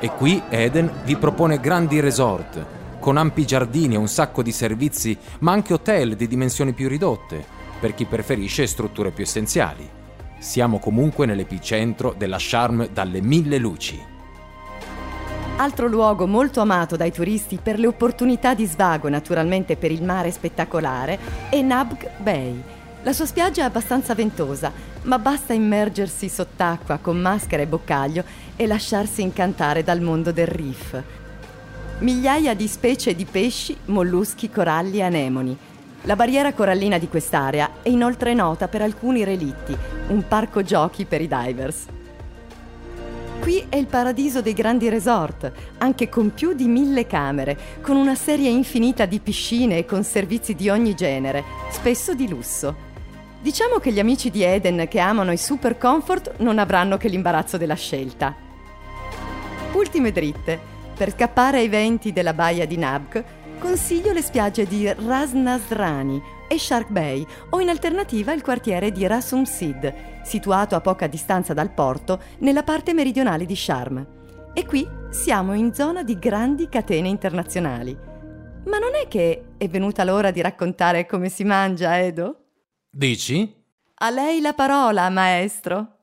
E 0.01 0.11
qui 0.17 0.43
Eden 0.49 0.91
vi 1.05 1.17
propone 1.17 1.61
grandi 1.61 2.01
resort, 2.01 2.81
con 3.03 3.17
ampi 3.17 3.45
giardini 3.45 3.95
e 3.95 3.99
un 3.99 4.07
sacco 4.07 4.45
di 4.45 4.53
servizi, 4.53 5.19
ma 5.41 5.51
anche 5.51 5.73
hotel 5.73 6.15
di 6.15 6.29
dimensioni 6.29 6.73
più 6.73 6.89
ridotte, 6.89 7.45
per 7.81 7.95
chi 7.95 8.05
preferisce 8.05 8.65
strutture 8.69 9.11
più 9.11 9.25
essenziali. 9.25 9.87
Siamo 10.39 10.79
comunque 10.79 11.27
nell'epicentro 11.27 12.15
della 12.17 12.37
charme 12.39 12.91
dalle 12.93 13.21
mille 13.21 13.59
luci. 13.59 14.01
Altro 15.57 15.89
luogo 15.89 16.29
molto 16.29 16.61
amato 16.61 16.95
dai 16.95 17.11
turisti 17.11 17.59
per 17.61 17.81
le 17.81 17.89
opportunità 17.89 18.55
di 18.55 18.67
svago 18.67 19.09
naturalmente 19.09 19.77
per 19.77 19.91
il 19.91 20.05
mare 20.05 20.31
spettacolare 20.31 21.19
è 21.51 21.61
Nabg 21.61 22.09
Bay. 22.19 22.63
La 23.03 23.13
sua 23.13 23.27
spiaggia 23.27 23.63
è 23.63 23.65
abbastanza 23.65 24.15
ventosa, 24.15 24.71
ma 25.03 25.19
basta 25.19 25.53
immergersi 25.53 26.29
sott'acqua 26.29 26.99
con 26.99 27.19
maschera 27.19 27.63
e 27.63 27.67
boccaglio 27.67 28.23
e 28.55 28.69
lasciarsi 28.69 29.23
incantare 29.23 29.83
dal 29.83 30.01
mondo 30.01 30.31
del 30.31 30.47
reef, 30.47 31.03
migliaia 32.03 32.55
di 32.55 32.67
specie 32.67 33.15
di 33.15 33.25
pesci, 33.25 33.77
molluschi, 33.87 34.51
coralli 34.51 34.99
e 34.99 35.03
anemoni. 35.03 35.57
La 36.03 36.17
barriera 36.17 36.53
corallina 36.53 36.99
di 36.99 37.09
quest'area 37.09 37.75
è 37.81 37.89
inoltre 37.89 38.35
nota 38.35 38.67
per 38.67 38.83
alcuni 38.83 39.23
relitti, 39.23 39.77
un 40.09 40.27
parco 40.27 40.63
giochi 40.63 41.05
per 41.05 41.21
i 41.21 41.29
divers. 41.29 41.87
Qui 43.41 43.67
è 43.69 43.77
il 43.77 43.87
paradiso 43.87 44.41
dei 44.41 44.53
grandi 44.53 44.89
resort, 44.89 45.51
anche 45.79 46.09
con 46.09 46.35
più 46.35 46.55
di 46.55 46.67
mille 46.67 47.07
camere, 47.07 47.57
con 47.81 47.97
una 47.97 48.17
serie 48.17 48.51
infinita 48.51 49.07
di 49.07 49.21
piscine 49.21 49.79
e 49.79 49.85
con 49.85 50.03
servizi 50.03 50.55
di 50.55 50.69
ogni 50.69 50.95
genere, 50.95 51.45
spesso 51.71 52.15
di 52.15 52.29
lusso. 52.29 52.91
Diciamo 53.41 53.79
che 53.79 53.93
gli 53.93 54.01
amici 54.01 54.31
di 54.31 54.43
Eden 54.43 54.87
che 54.89 54.99
amano 54.99 55.33
i 55.33 55.37
super 55.37 55.79
comfort 55.79 56.35
non 56.39 56.59
avranno 56.59 56.97
che 56.97 57.09
l'imbarazzo 57.09 57.57
della 57.57 57.75
scelta. 57.75 58.35
Ultime 59.73 60.11
dritte. 60.11 60.72
Per 61.03 61.15
scappare 61.17 61.59
ai 61.59 61.69
venti 61.69 62.13
della 62.13 62.33
baia 62.33 62.65
di 62.65 62.77
Nabk, 62.77 63.25
consiglio 63.59 64.13
le 64.13 64.23
spiagge 64.23 64.69
di 64.69 64.87
Ras 64.87 65.33
Nasrani 65.33 66.23
e 66.47 66.57
Shark 66.61 66.91
Bay 66.91 67.27
o 67.51 67.59
in 67.59 67.71
alternativa 67.71 68.33
il 68.33 68.41
quartiere 68.41 68.93
di 68.93 69.05
Rasum 69.05 69.43
Sid, 69.43 70.23
situato 70.23 70.77
a 70.77 70.81
poca 70.81 71.09
distanza 71.09 71.55
dal 71.55 71.73
porto 71.73 72.23
nella 72.39 72.63
parte 72.63 72.95
meridionale 72.95 73.47
di 73.47 73.57
Sharm. 73.57 74.07
E 74.55 74.65
qui 74.65 74.89
siamo 75.11 75.55
in 75.55 75.75
zona 75.75 76.05
di 76.05 76.17
grandi 76.21 76.69
catene 76.69 77.09
internazionali. 77.09 77.99
Ma 78.67 78.79
non 78.79 78.95
è 78.95 79.09
che 79.09 79.55
è 79.57 79.67
venuta 79.67 80.05
l'ora 80.05 80.31
di 80.31 80.41
raccontare 80.41 81.05
come 81.07 81.29
si 81.29 81.43
mangia, 81.43 81.99
Edo? 81.99 82.45
Dici? 82.89 83.53
A 83.95 84.11
lei 84.11 84.41
la 84.41 84.53
parola, 84.53 85.11
maestro. 85.11 86.02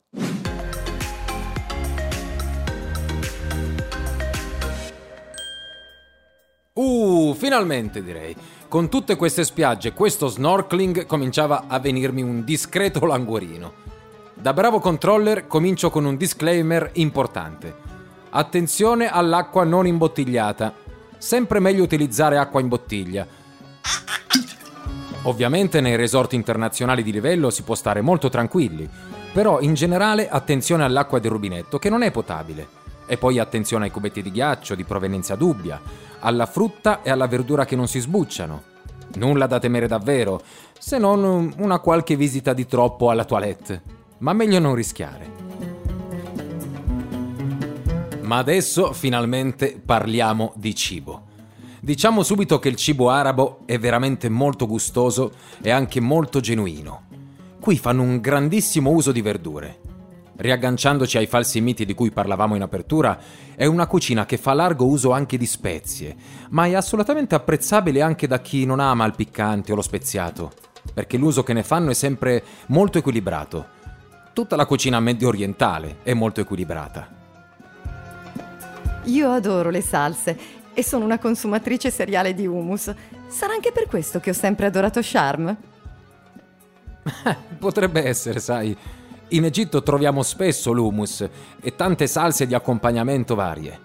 Finalmente 7.40 8.04
direi. 8.04 8.36
Con 8.68 8.90
tutte 8.90 9.16
queste 9.16 9.44
spiagge 9.44 9.94
questo 9.94 10.28
snorkeling 10.28 11.06
cominciava 11.06 11.64
a 11.66 11.78
venirmi 11.78 12.20
un 12.20 12.44
discreto 12.44 13.06
languorino. 13.06 13.72
Da 14.34 14.52
bravo 14.52 14.78
controller 14.78 15.46
comincio 15.46 15.88
con 15.88 16.04
un 16.04 16.18
disclaimer 16.18 16.90
importante. 16.94 17.74
Attenzione 18.28 19.10
all'acqua 19.10 19.64
non 19.64 19.86
imbottigliata. 19.86 20.72
sempre 21.16 21.60
meglio 21.60 21.82
utilizzare 21.82 22.38
acqua 22.38 22.60
in 22.60 22.68
bottiglia. 22.68 23.26
Ovviamente 25.22 25.82
nei 25.82 25.96
resort 25.96 26.32
internazionali 26.32 27.02
di 27.02 27.12
livello 27.12 27.50
si 27.50 27.62
può 27.62 27.74
stare 27.74 28.00
molto 28.00 28.30
tranquilli, 28.30 28.88
però 29.32 29.60
in 29.60 29.74
generale 29.74 30.28
attenzione 30.28 30.82
all'acqua 30.82 31.18
del 31.18 31.30
rubinetto 31.30 31.78
che 31.78 31.90
non 31.90 32.02
è 32.02 32.10
potabile. 32.10 32.79
E 33.10 33.16
poi 33.16 33.40
attenzione 33.40 33.86
ai 33.86 33.90
cubetti 33.90 34.22
di 34.22 34.30
ghiaccio 34.30 34.76
di 34.76 34.84
provenienza 34.84 35.34
dubbia, 35.34 35.80
alla 36.20 36.46
frutta 36.46 37.02
e 37.02 37.10
alla 37.10 37.26
verdura 37.26 37.64
che 37.64 37.74
non 37.74 37.88
si 37.88 37.98
sbucciano. 37.98 38.62
Nulla 39.16 39.48
da 39.48 39.58
temere 39.58 39.88
davvero, 39.88 40.40
se 40.78 40.96
non 40.96 41.52
una 41.56 41.80
qualche 41.80 42.14
visita 42.14 42.52
di 42.52 42.66
troppo 42.66 43.10
alla 43.10 43.24
toilette. 43.24 43.82
Ma 44.18 44.32
meglio 44.32 44.60
non 44.60 44.76
rischiare. 44.76 45.28
Ma 48.20 48.38
adesso 48.38 48.92
finalmente 48.92 49.82
parliamo 49.84 50.52
di 50.54 50.72
cibo. 50.76 51.22
Diciamo 51.80 52.22
subito 52.22 52.60
che 52.60 52.68
il 52.68 52.76
cibo 52.76 53.10
arabo 53.10 53.62
è 53.64 53.76
veramente 53.76 54.28
molto 54.28 54.68
gustoso 54.68 55.32
e 55.60 55.70
anche 55.70 55.98
molto 55.98 56.38
genuino. 56.38 57.02
Qui 57.58 57.76
fanno 57.76 58.02
un 58.02 58.20
grandissimo 58.20 58.90
uso 58.90 59.10
di 59.10 59.20
verdure. 59.20 59.79
Riagganciandoci 60.40 61.18
ai 61.18 61.26
falsi 61.26 61.60
miti 61.60 61.84
di 61.84 61.92
cui 61.92 62.10
parlavamo 62.10 62.54
in 62.54 62.62
apertura, 62.62 63.18
è 63.54 63.66
una 63.66 63.86
cucina 63.86 64.24
che 64.24 64.38
fa 64.38 64.54
largo 64.54 64.86
uso 64.86 65.10
anche 65.10 65.36
di 65.36 65.44
spezie, 65.44 66.16
ma 66.48 66.64
è 66.64 66.72
assolutamente 66.72 67.34
apprezzabile 67.34 68.00
anche 68.00 68.26
da 68.26 68.40
chi 68.40 68.64
non 68.64 68.80
ama 68.80 69.04
il 69.04 69.14
piccante 69.14 69.70
o 69.70 69.74
lo 69.74 69.82
speziato, 69.82 70.50
perché 70.94 71.18
l'uso 71.18 71.42
che 71.42 71.52
ne 71.52 71.62
fanno 71.62 71.90
è 71.90 71.94
sempre 71.94 72.42
molto 72.68 72.96
equilibrato. 72.96 73.66
Tutta 74.32 74.56
la 74.56 74.64
cucina 74.64 74.98
medio 74.98 75.28
orientale 75.28 75.98
è 76.02 76.14
molto 76.14 76.40
equilibrata. 76.40 77.06
Io 79.04 79.30
adoro 79.30 79.68
le 79.68 79.82
salse 79.82 80.38
e 80.72 80.82
sono 80.82 81.04
una 81.04 81.18
consumatrice 81.18 81.90
seriale 81.90 82.32
di 82.32 82.46
hummus. 82.46 82.94
Sarà 83.26 83.52
anche 83.52 83.72
per 83.72 83.88
questo 83.88 84.20
che 84.20 84.30
ho 84.30 84.34
sempre 84.34 84.64
adorato 84.64 85.00
Charm? 85.02 85.54
Potrebbe 87.58 88.06
essere, 88.06 88.40
sai. 88.40 88.74
In 89.32 89.44
Egitto 89.44 89.84
troviamo 89.84 90.24
spesso 90.24 90.72
l'hummus 90.72 91.28
e 91.60 91.76
tante 91.76 92.08
salse 92.08 92.48
di 92.48 92.54
accompagnamento 92.54 93.36
varie. 93.36 93.78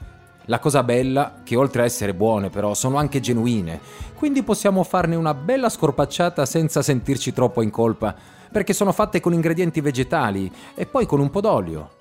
La 0.46 0.58
cosa 0.58 0.82
bella, 0.82 1.42
che 1.44 1.56
oltre 1.56 1.84
a 1.84 1.86
essere 1.86 2.16
buone 2.16 2.50
però 2.50 2.74
sono 2.74 2.98
anche 2.98 3.20
genuine, 3.20 3.80
quindi 4.16 4.42
possiamo 4.42 4.82
farne 4.82 5.16
una 5.16 5.36
bella 5.36 5.70
scorpacciata 5.70 6.48
senza 6.48 6.82
sentirci 6.82 7.32
troppo 7.32 7.62
in 7.62 7.70
colpa, 7.70 8.16
perché 8.52 8.74
sono 8.74 8.92
fatte 8.92 9.20
con 9.20 9.34
ingredienti 9.34 9.82
vegetali 9.82 10.52
e 10.74 10.88
poi 10.88 11.06
con 11.06 11.20
un 11.20 11.30
po' 11.30 11.42
d'olio. 11.42 11.92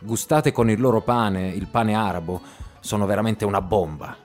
Gustate 0.00 0.50
con 0.50 0.70
il 0.70 0.80
loro 0.80 1.02
pane, 1.02 1.48
il 1.48 1.66
pane 1.66 1.94
arabo, 1.94 2.40
sono 2.80 3.04
veramente 3.04 3.44
una 3.44 3.60
bomba. 3.60 4.16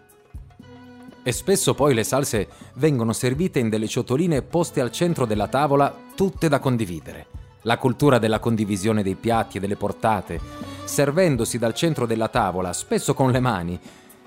E 1.21 1.31
spesso 1.33 1.73
poi 1.73 1.93
le 1.93 2.05
salse 2.05 2.47
vengono 2.75 3.11
servite 3.11 3.59
in 3.59 3.67
delle 3.67 3.89
ciotoline 3.89 4.41
poste 4.41 4.79
al 4.79 4.91
centro 4.91 5.25
della 5.25 5.49
tavola, 5.49 5.93
tutte 6.15 6.47
da 6.47 6.59
condividere. 6.59 7.38
La 7.63 7.77
cultura 7.77 8.19
della 8.19 8.39
condivisione 8.39 9.03
dei 9.03 9.15
piatti 9.15 9.57
e 9.57 9.59
delle 9.59 9.75
portate, 9.75 10.39
servendosi 10.85 11.57
dal 11.57 11.73
centro 11.73 12.05
della 12.05 12.29
tavola, 12.29 12.71
spesso 12.71 13.13
con 13.13 13.31
le 13.31 13.41
mani, 13.41 13.79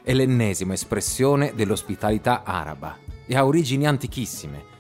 è 0.03 0.13
l'ennesima 0.13 0.75
espressione 0.75 1.53
dell'ospitalità 1.55 2.43
araba 2.45 2.99
e 3.27 3.35
ha 3.35 3.47
origini 3.47 3.87
antichissime. 3.87 4.71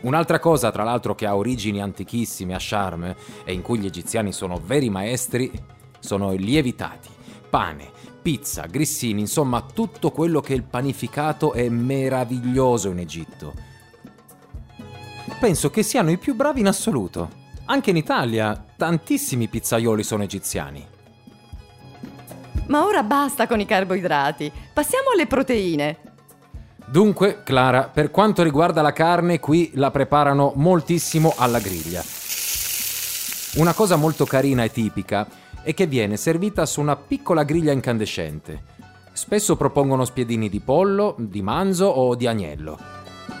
Un'altra 0.00 0.40
cosa, 0.40 0.72
tra 0.72 0.82
l'altro, 0.82 1.14
che 1.14 1.26
ha 1.26 1.36
origini 1.36 1.80
antichissime 1.80 2.54
a 2.54 2.58
Sharm 2.58 3.14
e 3.44 3.52
in 3.52 3.62
cui 3.62 3.78
gli 3.78 3.86
egiziani 3.86 4.32
sono 4.32 4.60
veri 4.64 4.90
maestri, 4.90 5.50
sono 6.00 6.32
i 6.32 6.38
lievitati, 6.38 7.08
pane, 7.48 7.90
pizza, 8.20 8.66
grissini, 8.66 9.20
insomma 9.20 9.62
tutto 9.62 10.10
quello 10.10 10.40
che 10.40 10.54
il 10.54 10.64
panificato 10.64 11.52
è 11.52 11.68
meraviglioso 11.68 12.90
in 12.90 12.98
Egitto. 12.98 13.54
Penso 15.38 15.70
che 15.70 15.84
siano 15.84 16.10
i 16.10 16.18
più 16.18 16.34
bravi 16.34 16.60
in 16.60 16.66
assoluto. 16.66 17.46
Anche 17.70 17.90
in 17.90 17.96
Italia 17.96 18.64
tantissimi 18.78 19.46
pizzaioli 19.46 20.02
sono 20.02 20.22
egiziani. 20.22 20.86
Ma 22.68 22.86
ora 22.86 23.02
basta 23.02 23.46
con 23.46 23.60
i 23.60 23.66
carboidrati, 23.66 24.50
passiamo 24.72 25.10
alle 25.12 25.26
proteine. 25.26 25.98
Dunque, 26.86 27.42
Clara, 27.42 27.82
per 27.82 28.10
quanto 28.10 28.42
riguarda 28.42 28.80
la 28.80 28.94
carne, 28.94 29.38
qui 29.38 29.72
la 29.74 29.90
preparano 29.90 30.52
moltissimo 30.56 31.34
alla 31.36 31.58
griglia. 31.58 32.02
Una 33.56 33.74
cosa 33.74 33.96
molto 33.96 34.24
carina 34.24 34.64
e 34.64 34.70
tipica 34.70 35.26
e 35.62 35.74
che 35.74 35.86
viene 35.86 36.16
servita 36.16 36.64
su 36.64 36.80
una 36.80 36.96
piccola 36.96 37.42
griglia 37.42 37.72
incandescente. 37.72 38.62
Spesso 39.12 39.56
propongono 39.56 40.06
spiedini 40.06 40.48
di 40.48 40.60
pollo, 40.60 41.16
di 41.18 41.42
manzo 41.42 41.84
o 41.84 42.14
di 42.14 42.26
agnello. 42.26 42.78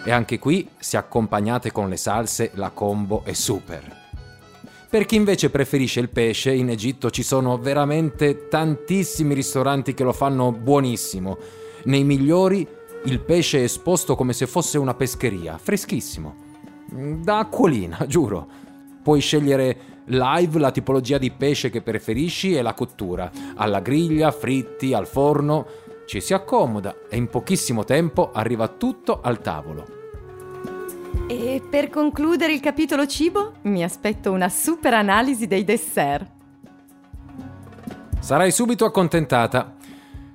E 0.04 0.10
anche 0.10 0.38
qui, 0.38 0.68
se 0.76 0.98
accompagnate 0.98 1.72
con 1.72 1.88
le 1.88 1.96
salse, 1.96 2.50
la 2.54 2.68
combo 2.68 3.22
è 3.24 3.32
super. 3.32 3.97
Per 4.90 5.04
chi 5.04 5.16
invece 5.16 5.50
preferisce 5.50 6.00
il 6.00 6.08
pesce, 6.08 6.50
in 6.50 6.70
Egitto 6.70 7.10
ci 7.10 7.22
sono 7.22 7.58
veramente 7.58 8.48
tantissimi 8.48 9.34
ristoranti 9.34 9.92
che 9.92 10.02
lo 10.02 10.14
fanno 10.14 10.50
buonissimo. 10.50 11.36
Nei 11.84 12.04
migliori 12.04 12.66
il 13.04 13.20
pesce 13.20 13.58
è 13.58 13.64
esposto 13.64 14.16
come 14.16 14.32
se 14.32 14.46
fosse 14.46 14.78
una 14.78 14.94
pescheria, 14.94 15.58
freschissimo. 15.58 16.34
Da 16.86 17.40
acquolina, 17.40 18.04
giuro. 18.08 18.46
Puoi 19.02 19.20
scegliere 19.20 19.76
live 20.06 20.58
la 20.58 20.70
tipologia 20.70 21.18
di 21.18 21.32
pesce 21.32 21.68
che 21.68 21.82
preferisci 21.82 22.54
e 22.54 22.62
la 22.62 22.72
cottura, 22.72 23.30
alla 23.56 23.80
griglia, 23.80 24.30
fritti, 24.30 24.94
al 24.94 25.06
forno. 25.06 25.66
Ci 26.06 26.22
si 26.22 26.32
accomoda 26.32 26.96
e 27.10 27.18
in 27.18 27.28
pochissimo 27.28 27.84
tempo 27.84 28.30
arriva 28.32 28.68
tutto 28.68 29.20
al 29.20 29.42
tavolo. 29.42 29.97
E 31.28 31.62
per 31.68 31.90
concludere 31.90 32.52
il 32.52 32.60
capitolo 32.60 33.06
cibo, 33.06 33.54
mi 33.62 33.82
aspetto 33.82 34.32
una 34.32 34.48
super 34.48 34.94
analisi 34.94 35.46
dei 35.46 35.64
dessert. 35.64 36.30
Sarai 38.20 38.50
subito 38.50 38.84
accontentata. 38.84 39.74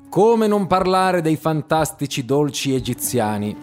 Come 0.09 0.47
non 0.47 0.67
parlare 0.67 1.21
dei 1.21 1.35
fantastici 1.35 2.25
dolci 2.25 2.73
egiziani? 2.73 3.55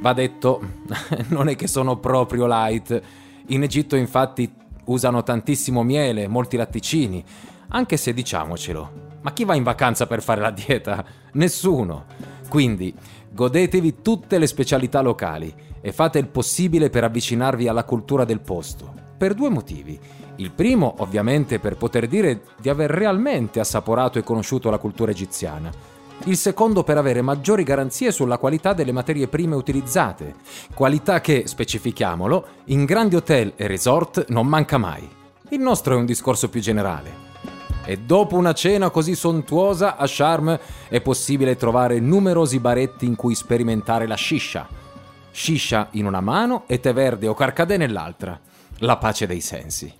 Va 0.00 0.12
detto, 0.12 0.60
non 1.28 1.48
è 1.48 1.56
che 1.56 1.66
sono 1.66 1.96
proprio 1.98 2.46
light. 2.46 3.00
In 3.48 3.62
Egitto 3.62 3.96
infatti 3.96 4.62
Usano 4.86 5.22
tantissimo 5.22 5.82
miele, 5.82 6.28
molti 6.28 6.56
latticini, 6.56 7.24
anche 7.68 7.96
se 7.96 8.12
diciamocelo, 8.12 8.92
ma 9.22 9.32
chi 9.32 9.44
va 9.44 9.54
in 9.54 9.62
vacanza 9.62 10.06
per 10.06 10.22
fare 10.22 10.42
la 10.42 10.50
dieta? 10.50 11.02
Nessuno. 11.32 12.04
Quindi 12.48 12.94
godetevi 13.30 14.02
tutte 14.02 14.38
le 14.38 14.46
specialità 14.46 15.00
locali 15.00 15.52
e 15.84 15.92
fate 15.92 16.18
il 16.18 16.28
possibile 16.28 16.88
per 16.88 17.04
avvicinarvi 17.04 17.68
alla 17.68 17.84
cultura 17.84 18.24
del 18.24 18.40
posto, 18.40 18.90
per 19.18 19.34
due 19.34 19.50
motivi. 19.50 20.00
Il 20.36 20.50
primo, 20.52 20.94
ovviamente, 21.00 21.58
per 21.58 21.76
poter 21.76 22.08
dire 22.08 22.40
di 22.58 22.70
aver 22.70 22.90
realmente 22.90 23.60
assaporato 23.60 24.18
e 24.18 24.22
conosciuto 24.22 24.70
la 24.70 24.78
cultura 24.78 25.10
egiziana 25.10 25.92
il 26.26 26.36
secondo 26.38 26.84
per 26.84 26.96
avere 26.96 27.20
maggiori 27.20 27.64
garanzie 27.64 28.10
sulla 28.10 28.38
qualità 28.38 28.72
delle 28.72 28.92
materie 28.92 29.28
prime 29.28 29.56
utilizzate, 29.56 30.34
qualità 30.72 31.20
che, 31.20 31.42
specifichiamolo, 31.46 32.46
in 32.66 32.86
grandi 32.86 33.16
hotel 33.16 33.52
e 33.56 33.66
resort 33.66 34.26
non 34.28 34.46
manca 34.46 34.78
mai. 34.78 35.06
Il 35.50 35.60
nostro 35.60 35.94
è 35.94 35.98
un 35.98 36.06
discorso 36.06 36.48
più 36.48 36.60
generale. 36.60 37.22
E 37.84 37.98
dopo 37.98 38.36
una 38.36 38.54
cena 38.54 38.88
così 38.88 39.14
sontuosa 39.14 39.96
a 39.96 40.06
Sharm 40.06 40.58
è 40.88 41.00
possibile 41.02 41.56
trovare 41.56 42.00
numerosi 42.00 42.58
baretti 42.58 43.04
in 43.04 43.16
cui 43.16 43.34
sperimentare 43.34 44.06
la 44.06 44.16
shisha. 44.16 44.66
Shisha 45.36 45.88
in 45.92 46.06
una 46.06 46.20
mano 46.20 46.62
e 46.68 46.78
tè 46.78 46.92
verde 46.92 47.26
o 47.26 47.34
carcadè 47.34 47.76
nell'altra. 47.76 48.38
La 48.78 48.96
pace 48.98 49.26
dei 49.26 49.40
sensi. 49.40 49.92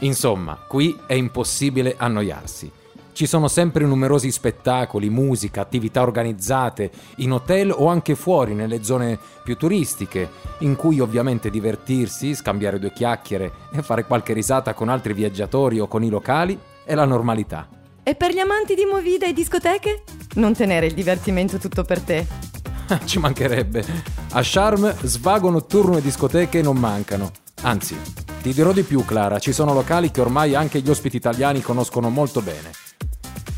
Insomma, 0.00 0.58
qui 0.66 0.98
è 1.06 1.14
impossibile 1.14 1.94
annoiarsi. 1.96 2.72
Ci 3.12 3.26
sono 3.26 3.46
sempre 3.46 3.84
numerosi 3.84 4.32
spettacoli, 4.32 5.08
musica, 5.10 5.60
attività 5.60 6.02
organizzate, 6.02 6.90
in 7.16 7.32
hotel 7.32 7.70
o 7.70 7.86
anche 7.86 8.16
fuori, 8.16 8.52
nelle 8.52 8.82
zone 8.82 9.16
più 9.44 9.56
turistiche, 9.56 10.28
in 10.58 10.74
cui 10.74 10.98
ovviamente 10.98 11.48
divertirsi, 11.48 12.34
scambiare 12.34 12.80
due 12.80 12.92
chiacchiere 12.92 13.52
e 13.72 13.82
fare 13.82 14.06
qualche 14.06 14.32
risata 14.32 14.74
con 14.74 14.88
altri 14.88 15.12
viaggiatori 15.12 15.78
o 15.78 15.86
con 15.86 16.02
i 16.02 16.08
locali 16.08 16.58
è 16.84 16.96
la 16.96 17.04
normalità. 17.04 17.68
E 18.02 18.16
per 18.16 18.32
gli 18.32 18.40
amanti 18.40 18.74
di 18.74 18.86
movida 18.86 19.26
e 19.26 19.32
discoteche? 19.32 20.02
Non 20.34 20.52
tenere 20.52 20.86
il 20.86 20.94
divertimento 20.94 21.58
tutto 21.58 21.84
per 21.84 22.00
te. 22.00 22.49
Ci 23.04 23.18
mancherebbe. 23.18 23.84
A 24.32 24.40
Charm 24.42 24.94
svago 25.02 25.50
notturno 25.50 25.96
e 25.96 26.02
discoteche 26.02 26.62
non 26.62 26.76
mancano. 26.76 27.30
Anzi, 27.62 27.96
ti 28.42 28.52
dirò 28.52 28.72
di 28.72 28.82
più, 28.82 29.04
Clara, 29.04 29.38
ci 29.38 29.52
sono 29.52 29.72
locali 29.72 30.10
che 30.10 30.20
ormai 30.20 30.54
anche 30.54 30.80
gli 30.80 30.90
ospiti 30.90 31.16
italiani 31.16 31.60
conoscono 31.60 32.08
molto 32.08 32.40
bene. 32.40 32.70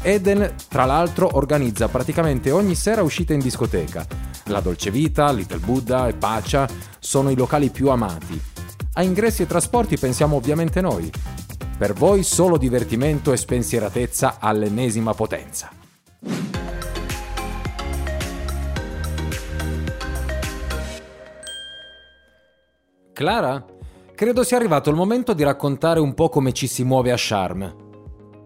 Eden, 0.02 0.54
tra 0.68 0.84
l'altro, 0.84 1.30
organizza 1.34 1.88
praticamente 1.88 2.50
ogni 2.50 2.74
sera 2.74 3.02
uscite 3.02 3.34
in 3.34 3.40
discoteca. 3.40 4.04
La 4.46 4.60
Dolce 4.60 4.90
Vita, 4.90 5.30
Little 5.30 5.58
Buddha 5.58 6.08
e 6.08 6.14
Pacia 6.14 6.68
sono 6.98 7.30
i 7.30 7.36
locali 7.36 7.70
più 7.70 7.88
amati. 7.88 8.40
A 8.94 9.02
ingressi 9.02 9.42
e 9.42 9.46
trasporti 9.46 9.96
pensiamo 9.96 10.36
ovviamente 10.36 10.80
noi. 10.80 11.10
Per 11.78 11.92
voi 11.92 12.24
solo 12.24 12.58
divertimento 12.58 13.32
e 13.32 13.36
spensieratezza 13.36 14.36
all'ennesima 14.40 15.14
potenza. 15.14 15.70
Clara, 23.22 23.64
credo 24.16 24.42
sia 24.42 24.56
arrivato 24.56 24.90
il 24.90 24.96
momento 24.96 25.32
di 25.32 25.44
raccontare 25.44 26.00
un 26.00 26.12
po' 26.12 26.28
come 26.28 26.50
ci 26.50 26.66
si 26.66 26.82
muove 26.82 27.12
a 27.12 27.16
Charm. 27.16 27.72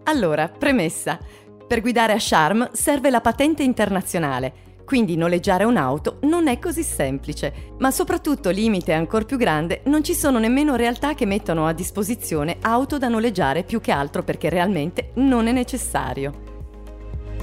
Allora, 0.03 0.49
premessa. 0.49 1.17
Per 1.65 1.81
guidare 1.81 2.13
a 2.13 2.19
Charm 2.19 2.69
serve 2.73 3.09
la 3.09 3.19
patente 3.19 3.63
internazionale, 3.63 4.75
quindi 4.85 5.17
noleggiare 5.17 5.63
un'auto 5.63 6.19
non 6.21 6.47
è 6.47 6.59
così 6.59 6.83
semplice, 6.83 7.73
ma 7.79 7.89
soprattutto 7.89 8.51
limite 8.51 8.93
ancora 8.93 9.25
più 9.25 9.37
grande, 9.37 9.81
non 9.85 10.03
ci 10.03 10.13
sono 10.13 10.37
nemmeno 10.37 10.75
realtà 10.75 11.15
che 11.15 11.25
mettono 11.25 11.65
a 11.65 11.73
disposizione 11.73 12.57
auto 12.61 12.99
da 12.99 13.07
noleggiare 13.07 13.63
più 13.63 13.81
che 13.81 13.91
altro 13.91 14.21
perché 14.21 14.47
realmente 14.47 15.09
non 15.15 15.47
è 15.47 15.51
necessario. 15.51 16.46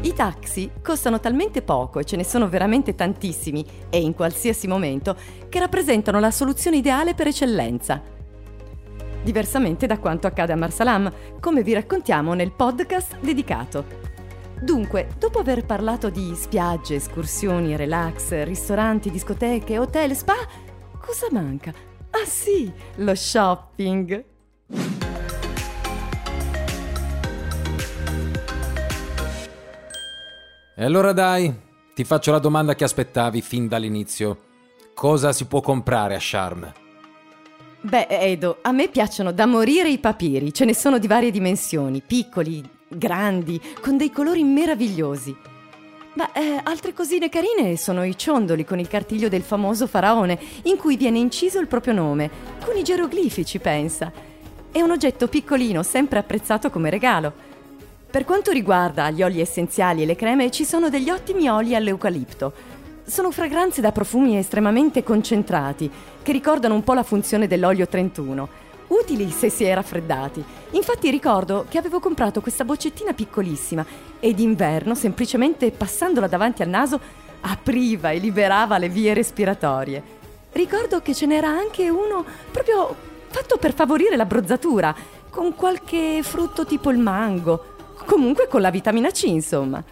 I 0.05 0.13
taxi 0.13 0.71
costano 0.83 1.19
talmente 1.19 1.63
poco 1.63 1.99
e 1.99 2.05
ce 2.05 2.17
ne 2.17 2.25
sono 2.25 2.47
veramente 2.47 2.95
tantissimi 2.95 3.65
e 3.89 4.03
in 4.03 4.13
qualsiasi 4.13 4.69
momento 4.69 5.17
che 5.49 5.59
rappresentano 5.59 6.21
la 6.21 6.31
soluzione 6.31 6.77
ideale 6.77 7.15
per 7.15 7.29
eccellenza. 7.29 8.03
Diversamente 9.23 9.87
da 9.87 9.99
quanto 9.99 10.27
accade 10.27 10.53
a 10.53 10.57
Marsalam, 10.57 11.11
come 11.41 11.63
vi 11.63 11.73
raccontiamo 11.73 12.35
nel 12.35 12.53
podcast 12.53 13.19
dedicato. 13.21 14.13
Dunque, 14.61 15.09
dopo 15.19 15.39
aver 15.39 15.65
parlato 15.65 16.11
di 16.11 16.35
spiagge, 16.35 16.97
escursioni, 16.97 17.75
relax, 17.75 18.43
ristoranti, 18.43 19.11
discoteche, 19.11 19.79
hotel, 19.79 20.15
spa, 20.15 20.37
cosa 20.99 21.29
manca? 21.31 21.73
Ah 22.11 22.27
sì, 22.27 22.71
lo 22.97 23.15
shopping. 23.15 24.33
E 30.77 30.85
allora 30.85 31.13
dai, 31.13 31.55
ti 31.95 32.03
faccio 32.03 32.33
la 32.33 32.41
domanda 32.41 32.75
che 32.75 32.83
aspettavi 32.83 33.41
fin 33.43 33.69
dall'inizio. 33.69 34.39
Cosa 34.93 35.33
si 35.33 35.45
può 35.45 35.61
comprare 35.61 36.17
a 36.17 36.21
Charm? 36.21 36.73
Beh, 37.81 38.09
Edo, 38.09 38.59
a 38.61 38.73
me 38.73 38.89
piacciono 38.89 39.31
da 39.31 39.47
morire 39.47 39.89
i 39.89 39.99
papiri, 39.99 40.53
ce 40.53 40.65
ne 40.65 40.75
sono 40.75 40.99
di 40.99 41.07
varie 41.07 41.31
dimensioni, 41.31 42.03
piccoli, 42.05 42.69
grandi, 42.89 43.61
con 43.81 43.97
dei 43.97 44.11
colori 44.11 44.43
meravigliosi. 44.43 45.37
Ma 46.15 46.33
eh, 46.33 46.59
altre 46.65 46.93
cosine 46.93 47.29
carine 47.29 47.77
sono 47.77 48.03
i 48.03 48.19
ciondoli 48.19 48.65
con 48.65 48.81
il 48.81 48.89
cartiglio 48.89 49.29
del 49.29 49.43
famoso 49.43 49.87
faraone, 49.87 50.41
in 50.65 50.77
cui 50.77 50.97
viene 50.97 51.19
inciso 51.19 51.61
il 51.61 51.69
proprio 51.69 51.93
nome, 51.93 52.29
con 52.65 52.77
i 52.77 52.83
geroglifici, 52.83 53.61
pensa. 53.61 54.11
È 54.73 54.81
un 54.81 54.91
oggetto 54.91 55.29
piccolino, 55.29 55.85
sempre 55.85 56.19
apprezzato 56.19 56.69
come 56.69 56.91
regalo. 56.91 57.54
Per 58.15 58.25
quanto 58.25 58.53
riguarda 58.53 59.11
gli 59.11 59.25
oli 59.25 59.41
essenziali 59.41 60.03
e 60.03 60.07
le 60.07 60.15
creme, 60.15 60.49
ci 60.53 60.65
sono 60.65 60.89
degli 60.89 61.11
ottimi 61.11 61.49
oli 61.49 61.75
all'eucalipto. 61.75 62.53
Sono 63.03 63.33
fragranze 63.33 63.81
da 63.81 63.91
profumi 63.91 64.39
estremamente 64.39 65.03
concentrati, 65.03 65.91
che 66.23 66.31
ricordano 66.31 66.77
un 66.77 66.85
po' 66.85 66.95
la 66.95 67.03
funzione 67.03 67.49
dell'olio 67.49 67.89
31 67.89 68.49
utili 68.87 69.29
se 69.31 69.51
si 69.51 69.65
è 69.65 69.75
raffreddati. 69.75 70.45
Infatti 70.71 71.11
ricordo 71.11 71.67
che 71.69 71.77
avevo 71.77 71.99
comprato 71.99 72.41
questa 72.41 72.65
boccettina 72.65 73.15
piccolissima 73.15 73.85
e 74.21 74.33
d'inverno, 74.33 74.95
semplicemente 74.95 75.73
passandola 75.73 76.29
davanti 76.29 76.63
al 76.63 76.69
naso, 76.69 77.01
apriva 77.41 78.11
e 78.11 78.19
liberava 78.19 78.79
le 78.79 78.91
vie 78.91 79.13
respiratorie. 79.13 80.01
Ricordo 80.53 81.03
che 81.03 81.15
ce 81.15 81.27
n'era 81.27 81.49
anche 81.49 81.91
uno 81.91 82.25
proprio 82.53 82.95
fatto 83.27 83.57
per 83.57 83.75
favorire 83.75 84.15
la 84.15 84.25
brozzatura, 84.25 84.95
con 85.29 85.57
qualche 85.57 86.21
frutto 86.23 86.65
tipo 86.65 86.93
il 86.93 86.99
mango, 86.99 87.74
comunque 88.05 88.49
con 88.49 88.61
la 88.61 88.71
vitamina 88.71 89.11
C, 89.11 89.25
insomma. 89.25 89.83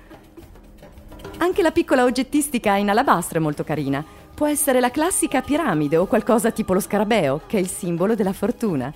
Anche 1.39 1.63
la 1.63 1.73
piccola 1.73 2.05
oggettistica 2.05 2.77
in 2.77 2.91
alabastro 2.91 3.39
è 3.39 3.43
molto 3.43 3.65
carina. 3.65 4.05
Può 4.35 4.47
essere 4.47 4.81
la 4.81 4.91
classica 4.91 5.41
piramide 5.41 5.97
o 5.97 6.07
qualcosa 6.07 6.51
tipo 6.51 6.73
lo 6.73 6.81
scarabeo, 6.81 7.43
che 7.47 7.59
è 7.59 7.61
il 7.61 7.69
simbolo 7.69 8.15
della 8.15 8.33
fortuna. 8.33 8.93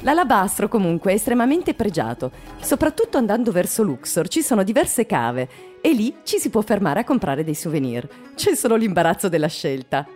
L'alabastro 0.00 0.68
comunque 0.68 1.12
è 1.12 1.14
estremamente 1.14 1.74
pregiato, 1.74 2.30
soprattutto 2.60 3.18
andando 3.18 3.50
verso 3.52 3.82
Luxor 3.82 4.28
ci 4.28 4.40
sono 4.40 4.62
diverse 4.62 5.04
cave 5.04 5.48
e 5.80 5.92
lì 5.92 6.16
ci 6.22 6.38
si 6.38 6.48
può 6.48 6.62
fermare 6.62 7.00
a 7.00 7.04
comprare 7.04 7.44
dei 7.44 7.54
souvenir. 7.54 8.08
C'è 8.34 8.54
solo 8.54 8.76
l'imbarazzo 8.76 9.28
della 9.28 9.48
scelta. 9.48 10.06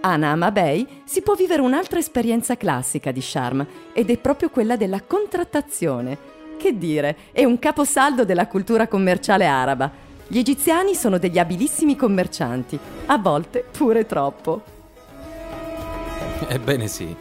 A 0.00 0.16
Nama 0.16 0.50
Bay 0.50 0.86
si 1.04 1.22
può 1.22 1.34
vivere 1.34 1.62
un'altra 1.62 2.00
esperienza 2.00 2.56
classica 2.56 3.12
di 3.12 3.20
Charm 3.22 3.64
ed 3.92 4.10
è 4.10 4.18
proprio 4.18 4.50
quella 4.50 4.76
della 4.76 5.00
contrattazione. 5.00 6.40
Che 6.62 6.78
dire, 6.78 7.16
è 7.32 7.42
un 7.42 7.58
caposaldo 7.58 8.24
della 8.24 8.46
cultura 8.46 8.86
commerciale 8.86 9.46
araba 9.46 9.90
gli 10.28 10.38
egiziani 10.38 10.94
sono 10.94 11.18
degli 11.18 11.40
abilissimi 11.40 11.96
commercianti, 11.96 12.78
a 13.06 13.18
volte 13.18 13.64
pure 13.68 14.06
troppo. 14.06 14.62
Ebbene 16.46 16.86
sì, 16.86 17.12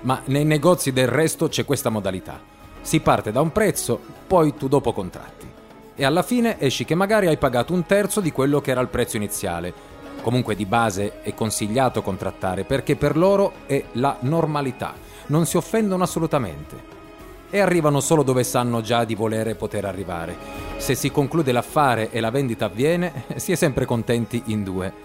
ma 0.00 0.22
nei 0.24 0.46
negozi 0.46 0.94
del 0.94 1.08
resto 1.08 1.48
c'è 1.48 1.66
questa 1.66 1.90
modalità. 1.90 2.40
Si 2.80 3.00
parte 3.00 3.32
da 3.32 3.42
un 3.42 3.52
prezzo, 3.52 4.00
poi 4.26 4.54
tu 4.54 4.66
dopo 4.66 4.94
contratti. 4.94 5.46
E 5.94 6.02
alla 6.02 6.22
fine 6.22 6.58
esci 6.58 6.86
che 6.86 6.94
magari 6.94 7.26
hai 7.26 7.36
pagato 7.36 7.74
un 7.74 7.84
terzo 7.84 8.22
di 8.22 8.32
quello 8.32 8.62
che 8.62 8.70
era 8.70 8.80
il 8.80 8.88
prezzo 8.88 9.18
iniziale. 9.18 9.74
Comunque 10.22 10.56
di 10.56 10.64
base 10.64 11.20
è 11.20 11.34
consigliato 11.34 12.00
contrattare 12.00 12.64
perché 12.64 12.96
per 12.96 13.18
loro 13.18 13.52
è 13.66 13.84
la 13.92 14.16
normalità, 14.20 14.94
non 15.26 15.44
si 15.44 15.58
offendono 15.58 16.02
assolutamente 16.02 16.95
e 17.50 17.60
arrivano 17.60 18.00
solo 18.00 18.22
dove 18.22 18.44
sanno 18.44 18.80
già 18.80 19.04
di 19.04 19.14
volere 19.14 19.54
poter 19.54 19.84
arrivare. 19.84 20.36
Se 20.76 20.94
si 20.94 21.10
conclude 21.10 21.52
l'affare 21.52 22.10
e 22.10 22.20
la 22.20 22.30
vendita 22.30 22.66
avviene, 22.66 23.24
si 23.36 23.52
è 23.52 23.54
sempre 23.54 23.84
contenti 23.84 24.42
in 24.46 24.64
due. 24.64 25.04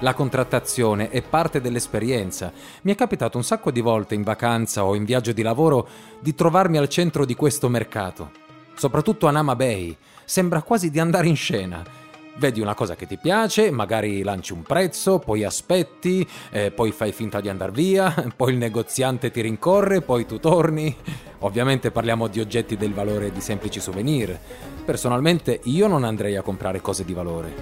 La 0.00 0.14
contrattazione 0.14 1.10
è 1.10 1.22
parte 1.22 1.60
dell'esperienza. 1.60 2.52
Mi 2.82 2.92
è 2.92 2.94
capitato 2.94 3.36
un 3.36 3.44
sacco 3.44 3.70
di 3.70 3.80
volte 3.80 4.14
in 4.14 4.22
vacanza 4.22 4.84
o 4.84 4.94
in 4.94 5.04
viaggio 5.04 5.32
di 5.32 5.42
lavoro 5.42 5.86
di 6.20 6.34
trovarmi 6.34 6.78
al 6.78 6.88
centro 6.88 7.26
di 7.26 7.34
questo 7.34 7.68
mercato. 7.68 8.30
Soprattutto 8.74 9.26
a 9.26 9.30
Nama 9.30 9.54
Bay. 9.54 9.96
Sembra 10.24 10.62
quasi 10.62 10.90
di 10.90 11.00
andare 11.00 11.28
in 11.28 11.36
scena 11.36 11.99
vedi 12.36 12.60
una 12.60 12.74
cosa 12.74 12.96
che 12.96 13.06
ti 13.06 13.16
piace, 13.16 13.70
magari 13.70 14.22
lanci 14.22 14.52
un 14.52 14.62
prezzo, 14.62 15.18
poi 15.18 15.44
aspetti, 15.44 16.26
eh, 16.50 16.70
poi 16.70 16.92
fai 16.92 17.12
finta 17.12 17.40
di 17.40 17.48
andare 17.48 17.72
via, 17.72 18.14
poi 18.36 18.52
il 18.52 18.58
negoziante 18.58 19.30
ti 19.30 19.40
rincorre, 19.40 20.00
poi 20.00 20.26
tu 20.26 20.38
torni. 20.38 20.94
Ovviamente 21.40 21.90
parliamo 21.90 22.26
di 22.26 22.40
oggetti 22.40 22.76
del 22.76 22.92
valore 22.92 23.32
di 23.32 23.40
semplici 23.40 23.80
souvenir. 23.80 24.38
Personalmente 24.84 25.60
io 25.64 25.86
non 25.86 26.04
andrei 26.04 26.36
a 26.36 26.42
comprare 26.42 26.80
cose 26.80 27.04
di 27.04 27.12
valore. 27.14 27.54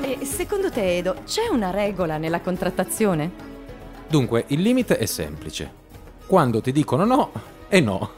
E 0.00 0.24
secondo 0.24 0.70
te, 0.70 0.98
Edo, 0.98 1.16
c'è 1.24 1.48
una 1.50 1.70
regola 1.70 2.16
nella 2.16 2.40
contrattazione? 2.40 3.30
Dunque, 4.08 4.44
il 4.48 4.60
limite 4.60 4.98
è 4.98 5.06
semplice. 5.06 5.80
Quando 6.26 6.60
ti 6.60 6.70
dicono 6.70 7.04
no, 7.04 7.32
è 7.68 7.80
no. 7.80 8.10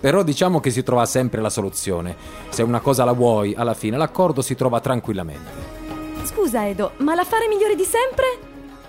Però 0.00 0.22
diciamo 0.22 0.60
che 0.60 0.70
si 0.70 0.82
trova 0.82 1.04
sempre 1.04 1.42
la 1.42 1.50
soluzione. 1.50 2.16
Se 2.48 2.62
una 2.62 2.80
cosa 2.80 3.04
la 3.04 3.12
vuoi, 3.12 3.54
alla 3.54 3.74
fine 3.74 3.98
l'accordo 3.98 4.40
si 4.40 4.54
trova 4.54 4.80
tranquillamente. 4.80 5.78
Scusa 6.24 6.66
Edo, 6.66 6.92
ma 6.98 7.14
l'affare 7.14 7.48
migliore 7.48 7.74
di 7.74 7.84
sempre? 7.84 8.38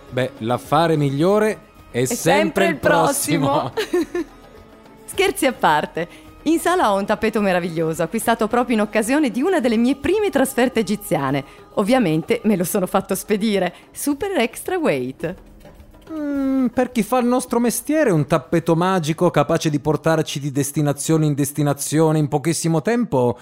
Beh, 0.10 0.32
l'affare 0.40 0.96
migliore 0.96 1.70
è, 1.92 2.02
è 2.02 2.06
sempre, 2.06 2.16
sempre, 2.16 2.66
il 2.68 2.76
prossimo. 2.78 3.72
prossimo. 3.74 4.12
Scherzi 5.06 5.46
a 5.46 5.54
parte. 5.54 6.30
In 6.44 6.60
sala 6.60 6.92
ho 6.92 6.98
un 6.98 7.06
tappeto 7.06 7.42
meraviglioso, 7.42 8.02
acquistato 8.02 8.48
proprio 8.48 8.76
in 8.76 8.82
occasione 8.82 9.30
di 9.30 9.42
una 9.42 9.60
delle 9.60 9.78
mie 9.78 9.96
prime 9.96 10.30
trasferte 10.30 10.80
egiziane. 10.80 11.44
Ovviamente 11.76 12.40
me 12.46 12.56
lo 12.56 12.64
sono 12.64 12.88
fatto 12.88 13.14
spedire, 13.14 13.74
super 13.92 14.32
extra 14.38 14.78
weight. 14.78 15.36
Mm, 16.10 16.68
per 16.68 16.92
chi 16.92 17.04
fa 17.04 17.20
il 17.20 17.26
nostro 17.26 17.60
mestiere, 17.60 18.12
un 18.12 18.26
tappeto 18.26 18.76
magico 18.76 19.30
capace 19.30 19.70
di 19.70 19.80
portarci 19.80 20.40
di 20.40 20.52
destinazione 20.52 21.26
in 21.26 21.34
destinazione 21.34 22.20
in 22.20 22.28
pochissimo 22.28 22.82
tempo 22.82 23.38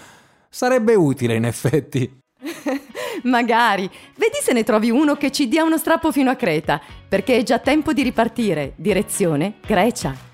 sarebbe 0.50 0.96
utile, 0.96 1.36
in 1.36 1.46
effetti. 1.46 2.22
Magari. 3.24 3.90
Vedi 4.16 4.38
se 4.42 4.54
ne 4.54 4.64
trovi 4.64 4.90
uno 4.90 5.16
che 5.16 5.32
ci 5.32 5.48
dia 5.48 5.64
uno 5.64 5.78
strappo 5.78 6.12
fino 6.12 6.30
a 6.30 6.36
Creta, 6.36 6.82
perché 7.08 7.38
è 7.38 7.44
già 7.44 7.60
tempo 7.60 7.94
di 7.94 8.04
ripartire. 8.04 8.74
Direzione 8.76 9.56
Grecia. 9.66 10.28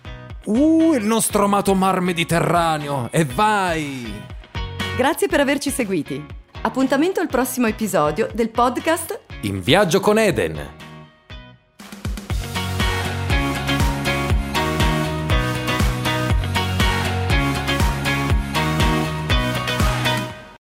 Uh, 0.46 0.94
il 0.94 1.04
nostro 1.04 1.46
amato 1.46 1.74
mar 1.74 2.02
Mediterraneo! 2.02 3.10
E 3.12 3.26
vai! 3.26 4.14
Grazie 4.96 5.28
per 5.28 5.40
averci 5.40 5.72
seguiti. 5.72 6.24
Appuntamento 6.62 7.20
al 7.20 7.28
prossimo 7.28 7.68
episodio 7.68 8.28
del 8.34 8.50
podcast 8.50 9.20
In 9.42 9.62
viaggio 9.62 10.00
con 10.00 10.18
Eden 10.18 10.85